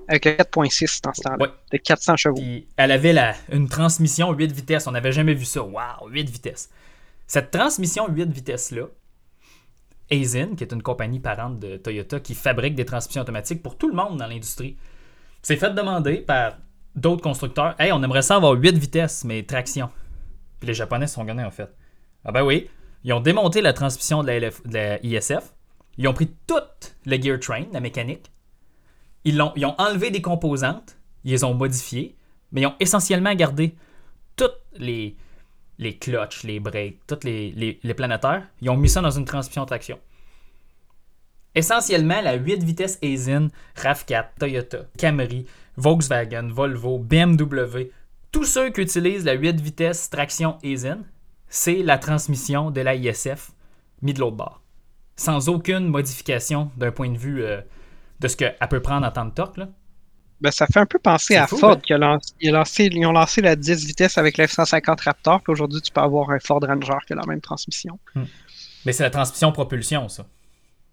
Avec 0.08 0.26
un 0.26 0.30
4.6 0.30 1.02
dans 1.02 1.12
ce 1.12 1.20
temps-là. 1.22 1.36
Ouais. 1.38 1.48
De 1.70 1.76
400 1.76 2.16
chevaux. 2.16 2.42
Elle 2.76 2.92
avait 2.92 3.12
la, 3.12 3.34
une 3.52 3.68
transmission 3.68 4.32
8 4.32 4.52
vitesses. 4.52 4.86
On 4.86 4.92
n'avait 4.92 5.12
jamais 5.12 5.34
vu 5.34 5.44
ça. 5.44 5.62
Waouh, 5.62 6.08
8 6.08 6.30
vitesses. 6.30 6.70
Cette 7.26 7.50
transmission 7.50 8.08
8 8.08 8.32
vitesses-là, 8.32 8.86
Aisin, 10.10 10.54
qui 10.56 10.64
est 10.64 10.72
une 10.72 10.82
compagnie 10.82 11.20
parente 11.20 11.58
de 11.58 11.76
Toyota 11.76 12.20
qui 12.20 12.34
fabrique 12.34 12.74
des 12.74 12.86
transmissions 12.86 13.20
automatiques 13.20 13.62
pour 13.62 13.76
tout 13.76 13.88
le 13.88 13.94
monde 13.94 14.16
dans 14.16 14.26
l'industrie, 14.26 14.78
s'est 15.42 15.56
fait 15.56 15.74
demander 15.74 16.16
par 16.16 16.56
d'autres 16.94 17.22
constructeurs 17.22 17.74
Hey, 17.78 17.92
on 17.92 18.02
aimerait 18.02 18.22
ça 18.22 18.36
avoir 18.36 18.52
8 18.52 18.78
vitesses, 18.78 19.24
mais 19.24 19.42
traction. 19.42 19.90
Puis 20.58 20.68
les 20.68 20.74
Japonais 20.74 21.06
sont 21.06 21.24
gagnés 21.24 21.44
en 21.44 21.50
fait. 21.50 21.70
Ah 22.24 22.32
ben 22.32 22.42
oui, 22.42 22.68
ils 23.04 23.12
ont 23.12 23.20
démonté 23.20 23.60
la 23.60 23.72
transmission 23.72 24.22
de 24.22 24.28
la, 24.28 24.38
LF 24.40 24.66
de 24.66 24.74
la 24.74 25.04
ISF. 25.04 25.54
Ils 25.98 26.08
ont 26.08 26.14
pris 26.14 26.30
toute 26.46 26.96
le 27.04 27.20
gear 27.20 27.38
train, 27.38 27.64
la 27.72 27.80
mécanique. 27.80 28.30
Ils, 29.28 29.42
ont 29.42 29.74
enlevé 29.78 30.10
des 30.10 30.22
composantes, 30.22 30.96
ils 31.24 31.32
les 31.32 31.44
ont 31.44 31.54
modifiées, 31.54 32.16
mais 32.52 32.62
ils 32.62 32.66
ont 32.66 32.74
essentiellement 32.80 33.34
gardé 33.34 33.74
toutes 34.36 34.58
les, 34.74 35.16
les 35.78 35.96
clutches, 35.96 36.44
les 36.44 36.60
brakes, 36.60 36.96
tous 37.06 37.24
les, 37.24 37.50
les, 37.52 37.78
les 37.82 37.94
planétaires. 37.94 38.46
Ils 38.62 38.70
ont 38.70 38.76
mis 38.76 38.88
ça 38.88 39.00
dans 39.02 39.10
une 39.10 39.24
transmission 39.26 39.66
traction. 39.66 39.98
Essentiellement, 41.54 42.20
la 42.22 42.34
8 42.34 42.62
vitesses 42.62 42.98
Aisin, 43.02 43.48
RAV4, 43.76 44.26
Toyota, 44.38 44.78
Camry, 44.96 45.44
Volkswagen, 45.76 46.48
Volvo, 46.50 46.98
BMW, 46.98 47.90
tous 48.32 48.44
ceux 48.44 48.70
qui 48.70 48.80
utilisent 48.80 49.24
la 49.24 49.34
8 49.34 49.60
vitesses 49.60 50.08
traction 50.08 50.56
Aisin, 50.62 51.00
c'est 51.48 51.82
la 51.82 51.98
transmission 51.98 52.70
de 52.70 52.80
la 52.80 52.94
ISF 52.94 53.52
mis 54.02 54.14
de 54.14 54.20
l'autre 54.20 54.36
bord. 54.36 54.62
Sans 55.16 55.48
aucune 55.48 55.88
modification 55.88 56.70
d'un 56.76 56.92
point 56.92 57.10
de 57.10 57.18
vue 57.18 57.42
euh, 57.42 57.60
de 58.20 58.28
ce 58.28 58.36
qu'elle 58.36 58.56
peut 58.70 58.80
prendre 58.80 59.06
en 59.06 59.10
temps 59.10 59.24
de 59.24 59.30
torque. 59.30 59.56
Là. 59.56 59.68
Ben, 60.40 60.52
ça 60.52 60.66
fait 60.66 60.78
un 60.78 60.86
peu 60.86 60.98
penser 60.98 61.36
à 61.36 61.46
fou, 61.46 61.56
Ford 61.56 61.72
hein? 61.72 61.80
qui 61.84 61.92
a 61.92 61.98
lancé, 61.98 62.32
ils, 62.40 62.50
ont 62.50 62.58
lancé, 62.58 62.88
ils 62.92 63.06
ont 63.06 63.12
lancé 63.12 63.40
la 63.42 63.56
10 63.56 63.86
vitesses 63.86 64.18
avec 64.18 64.36
la 64.36 64.46
F-150 64.46 65.02
Raptor, 65.02 65.42
puis 65.42 65.52
aujourd'hui 65.52 65.80
tu 65.80 65.90
peux 65.90 66.00
avoir 66.00 66.30
un 66.30 66.38
Ford 66.38 66.60
Ranger 66.62 66.98
qui 67.06 67.12
a 67.12 67.16
la 67.16 67.26
même 67.26 67.40
transmission. 67.40 67.98
Mais 68.86 68.92
c'est 68.92 69.02
la 69.02 69.10
transmission 69.10 69.50
propulsion, 69.50 70.08
ça. 70.08 70.26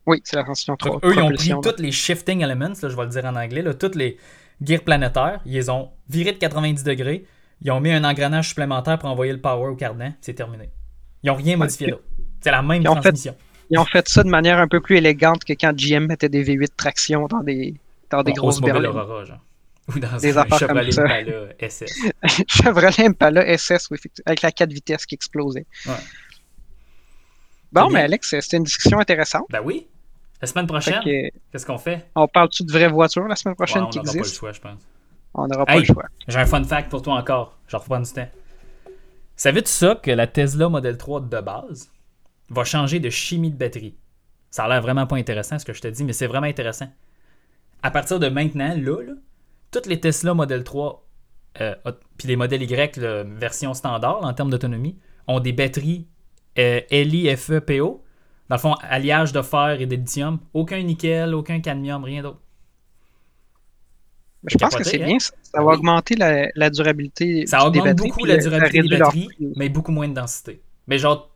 Oui, 0.08 0.22
c'est 0.24 0.36
la 0.36 0.44
transmission 0.44 0.76
3. 0.76 0.92
Donc, 0.94 1.06
eux, 1.06 1.14
ils 1.16 1.54
ont 1.54 1.62
pris 1.62 1.72
tous 1.72 1.82
les 1.82 1.92
shifting 1.92 2.42
elements, 2.42 2.70
là, 2.82 2.90
je 2.90 2.96
vais 2.96 3.04
le 3.04 3.10
dire 3.10 3.26
en 3.26 3.36
anglais, 3.36 3.62
là, 3.62 3.74
toutes 3.74 3.96
les 3.96 4.18
gears 4.62 4.82
planétaires, 4.84 5.42
ils 5.46 5.54
les 5.54 5.70
ont 5.70 5.92
virés 6.10 6.32
de 6.34 6.38
90 6.38 6.84
degrés, 6.84 7.26
ils 7.62 7.72
ont 7.72 7.80
mis 7.80 7.92
un 7.92 8.04
engrenage 8.04 8.50
supplémentaire 8.50 8.98
pour 9.00 9.10
envoyer 9.10 9.32
le 9.32 9.42
power 9.42 9.70
au 9.70 9.76
cardan, 9.76 10.14
c'est 10.22 10.34
terminé. 10.34 10.72
Ils 11.24 11.28
n'ont 11.28 11.36
rien 11.36 11.58
modifié 11.58 11.88
là. 11.88 11.98
C'est 12.42 12.52
la 12.52 12.62
même 12.62 12.82
Ils 12.82 12.90
ont 12.90 12.96
fait- 12.96 13.02
transmission. 13.02 13.36
Ils 13.70 13.80
ont 13.80 13.86
fait 13.86 14.08
ça 14.08 14.24
de 14.24 14.30
manière 14.30 14.60
un 14.60 14.68
peu 14.68 14.80
plus 14.80 14.98
élégante 14.98 15.44
que 15.44 15.54
quand 15.54 15.74
GM 15.76 16.06
mettait 16.06 16.30
des 16.30 16.44
V8 16.44 16.70
traction 16.78 17.28
dans 17.28 17.42
des, 17.42 17.74
dans 18.10 18.22
des 18.24 18.32
Bon, 18.34 18.42
grosses 18.42 18.62
berlines. 18.62 18.92
Aurora, 18.92 19.24
genre. 19.26 19.40
Ou 19.96 20.00
dans 20.00 20.18
Des 20.18 20.36
un 20.38 20.46
comme 20.46 20.58
Chevrolet. 20.58 21.00
Impala 21.00 21.70
SS. 21.70 21.94
Chevrolet 22.48 23.06
Impala 23.06 23.58
SS, 23.58 23.88
oui, 23.92 23.98
avec 24.26 24.42
la 24.42 24.52
4 24.52 24.72
vitesses 24.72 25.06
qui 25.06 25.14
explosait. 25.16 25.66
Ouais. 25.86 25.94
Bon, 27.72 27.90
mais. 27.90 28.02
Alex, 28.02 28.30
c'était 28.40 28.58
une 28.58 28.64
discussion 28.64 29.00
intéressante. 29.00 29.46
Ben 29.52 29.62
oui. 29.64 29.88
La 30.42 30.48
semaine 30.48 30.68
prochaine, 30.68 31.02
que, 31.04 31.30
qu'est-ce 31.52 31.66
qu'on 31.66 31.78
fait? 31.78 32.08
on 32.16 32.28
parle-tu 32.28 32.64
de 32.64 32.72
vraies 32.72 32.88
voitures 32.90 33.28
la 33.28 33.36
semaine 33.36 33.54
Ouais, 33.54 33.66
prochaine 33.66 33.84
on 33.84 33.90
qui 33.90 33.98
n'aura 33.98 34.08
pas 34.08 34.14
le 34.14 34.20
existent? 34.20 34.40
choix, 34.40 34.52
je 34.52 34.60
pense. 34.62 34.80
On 35.34 35.48
n'aura 35.48 35.66
pas 35.66 35.78
le 35.78 35.84
choix. 35.86 36.06
J'ai 36.28 36.40
un 36.40 36.46
fun 36.46 36.64
fact 36.64 36.90
pour 36.90 37.02
toi 37.02 37.16
encore. 37.16 37.58
Je 37.68 37.76
reprends 37.78 38.00
du 38.00 38.12
temps. 38.12 38.28
Savais-tu 39.36 39.70
ça 39.72 39.96
que 40.02 40.12
la 40.12 40.28
Tesla 40.28 40.70
Model 40.70 40.98
3 40.98 41.22
de 41.22 41.42
base 41.42 41.90
va 42.50 42.64
changer 42.64 43.00
de 43.00 43.10
chimie 43.10 43.52
de 43.52 43.58
batterie? 43.58 43.96
Ça 44.52 44.66
a 44.66 44.70
l'air 44.70 44.82
vraiment 44.82 45.08
pas 45.08 45.18
intéressant 45.18 45.60
ce 45.60 45.66
que 45.66 45.74
je 45.74 45.82
te 45.82 45.88
dis, 45.88 46.04
mais 46.04 46.14
c'est 46.14 46.28
vraiment 46.28 46.48
intéressant. 46.48 46.88
À 47.84 47.92
partir 47.92 48.20
de 48.20 48.30
maintenant, 48.30 48.76
là, 48.76 49.02
là, 49.02 49.14
toutes 49.72 49.86
les 49.86 50.00
Tesla 50.00 50.34
Model 50.34 50.64
3 50.64 51.06
euh, 51.62 51.76
puis 52.18 52.28
les 52.28 52.36
modèles 52.36 52.64
Y, 52.64 53.00
version 53.38 53.74
standard 53.74 54.24
en 54.24 54.34
termes 54.34 54.50
d'autonomie, 54.50 54.98
ont 55.28 55.40
des 55.40 55.54
batteries 55.54 56.08
euh, 56.58 56.82
LiFePO. 56.92 58.04
Dans 58.48 58.56
le 58.56 58.62
fond, 58.62 58.74
alliage 58.82 59.34
de 59.34 59.42
fer 59.42 59.82
et 59.82 59.86
de 59.86 59.96
lithium. 59.96 60.40
Aucun 60.54 60.82
nickel, 60.84 61.34
aucun 61.34 61.60
cadmium, 61.62 62.04
rien 62.04 62.22
d'autre. 62.22 62.42
Je 64.46 64.58
pense 64.58 64.76
que 64.76 64.84
c'est 64.84 65.02
hein? 65.02 65.06
bien. 65.08 65.20
Ça, 65.20 65.34
ça 65.42 65.60
va 65.60 65.68
oui. 65.68 65.76
augmenter 65.76 66.16
la, 66.16 66.50
la 66.54 66.70
durabilité 66.70 67.48
Ça 67.48 67.58
des 67.58 67.66
augmente 67.66 67.86
batteries, 67.86 68.10
beaucoup 68.10 68.26
la 68.26 68.38
durabilité 68.38 68.82
des 68.82 68.98
batteries, 68.98 69.30
mais 69.56 69.70
beaucoup 69.70 69.92
moins 69.92 70.08
de 70.08 70.14
densité. 70.14 70.62
Mais 70.88 71.00
genre, 71.00 71.32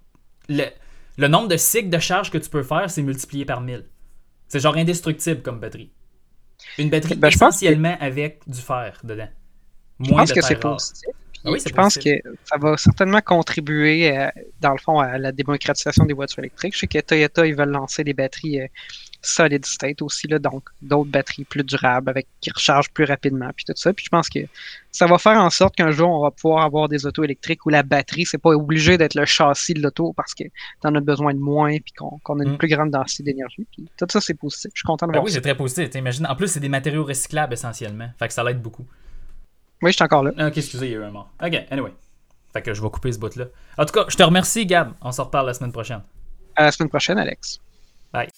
le, 0.48 0.66
le 1.20 1.28
nombre 1.28 1.50
de 1.50 1.58
cycles 1.58 1.90
de 1.90 2.00
charge 2.00 2.32
que 2.32 2.38
tu 2.38 2.50
peux 2.50 2.64
faire, 2.64 2.90
c'est 2.90 3.02
multiplié 3.02 3.44
par 3.44 3.60
1000. 3.60 3.86
C'est 4.48 4.62
genre 4.62 4.78
indestructible 4.78 5.42
comme 5.42 5.60
batterie. 5.60 5.92
Une 6.78 6.90
batterie 6.90 7.16
Ben, 7.16 7.30
je 7.30 7.36
essentiellement 7.36 7.98
avec 8.00 8.42
du 8.48 8.60
fer 8.60 9.00
dedans. 9.04 9.28
Je 10.00 10.10
Moins 10.10 10.22
pense 10.22 10.30
de 10.30 10.36
que 10.36 10.42
c'est. 10.42 10.60
Ah 11.46 11.52
oui, 11.52 11.60
je 11.66 11.74
pense 11.74 11.98
que 11.98 12.10
ça 12.44 12.58
va 12.58 12.76
certainement 12.78 13.22
contribuer, 13.22 14.18
euh, 14.18 14.28
dans 14.62 14.72
le 14.74 14.78
fond, 14.78 15.00
à 15.00 15.18
la 15.18 15.32
démocratisation 15.32 16.06
des 16.06 16.14
voitures 16.14 16.40
électriques. 16.40 16.74
Je 16.74 16.80
sais 16.80 16.88
que 16.88 17.00
Toyota, 17.00 17.48
ils 17.48 17.56
veulent 17.56 17.70
lancer 17.70 18.04
des 18.04 18.14
batteries 18.14 18.62
euh, 18.62 18.68
solid 19.22 19.66
state 19.66 20.02
aussi, 20.02 20.28
là, 20.28 20.40
donc 20.40 20.64
d'autres 20.82 21.10
batteries 21.10 21.44
plus 21.44 21.64
durables 21.64 22.10
avec 22.10 22.26
qui 22.42 22.52
rechargent 22.52 22.90
plus 22.92 23.04
rapidement, 23.06 23.50
puis 23.56 23.66
tout 23.66 23.74
ça. 23.76 23.92
Puis 23.94 24.06
je 24.06 24.10
pense 24.10 24.30
que 24.30 24.40
ça 24.92 25.08
va 25.08 25.18
faire 25.18 25.38
en 25.38 25.50
sorte 25.50 25.76
qu'un 25.76 25.92
jour, 25.92 26.10
on 26.10 26.22
va 26.24 26.32
pouvoir 26.32 26.64
avoir 26.64 26.88
des 26.88 27.06
autos 27.06 27.24
électriques 27.24 27.66
où 27.66 27.70
la 27.70 27.84
batterie, 27.84 28.26
c'est 28.26 28.38
pas 28.38 28.52
obligé 28.52 28.98
d'être 28.98 29.16
le 29.16 29.26
châssis 29.26 29.74
de 29.74 29.82
l'auto 29.82 30.14
parce 30.14 30.34
que 30.34 30.44
t'en 30.82 30.96
as 30.96 31.02
besoin 31.02 31.34
de 31.34 31.40
moins, 31.40 31.78
puis 31.80 31.94
qu'on 31.98 32.40
a 32.40 32.44
une 32.44 32.54
Mm. 32.54 32.58
plus 32.58 32.68
grande 32.70 32.92
densité 32.92 33.24
d'énergie. 33.24 33.66
Puis 33.74 33.88
tout 33.98 34.08
ça, 34.10 34.22
c'est 34.22 34.34
positif. 34.36 34.72
Je 34.74 34.80
suis 34.80 34.86
content 34.88 35.06
de 35.06 35.12
Ben 35.12 35.18
voir 35.20 35.26
oui, 35.26 35.32
ça. 35.32 35.36
c'est 35.36 35.42
très 35.42 35.56
positif. 35.56 35.90
T'imagines. 35.90 36.26
En 36.26 36.36
plus, 36.36 36.48
c'est 36.48 36.60
des 36.62 36.70
matériaux 36.70 37.04
recyclables 37.04 37.54
essentiellement. 37.54 38.10
Fait 38.20 38.28
que 38.28 38.34
ça 38.34 38.44
l'aide 38.44 38.62
beaucoup. 38.62 38.86
Oui, 39.82 39.92
je 39.92 39.96
suis 39.96 40.04
encore 40.04 40.24
là. 40.24 40.32
Ah, 40.38 40.48
ok, 40.48 40.58
excusez, 40.58 40.88
il 40.88 40.92
y 40.92 40.96
a 40.96 41.00
eu 41.00 41.04
un 41.04 41.12
mort. 41.12 41.30
Ok, 41.44 41.54
anyway. 41.72 41.94
Fait 42.54 42.62
que 42.62 42.74
je 42.74 42.82
vais 42.82 42.90
couper 42.90 43.12
ce 43.12 43.20
bout-là. 43.20 43.46
En 43.78 43.86
tout 43.86 43.94
cas, 43.94 44.06
je 44.08 44.18
te 44.18 44.24
remercie, 44.24 44.66
Gab. 44.66 44.94
On 45.02 45.12
se 45.12 45.22
reparle 45.22 45.46
la 45.48 45.54
semaine 45.54 45.72
prochaine. 45.72 46.02
À 46.56 46.64
la 46.64 46.72
semaine 46.72 46.90
prochaine, 46.90 47.18
Alex. 47.18 47.60
Bye. 48.12 48.30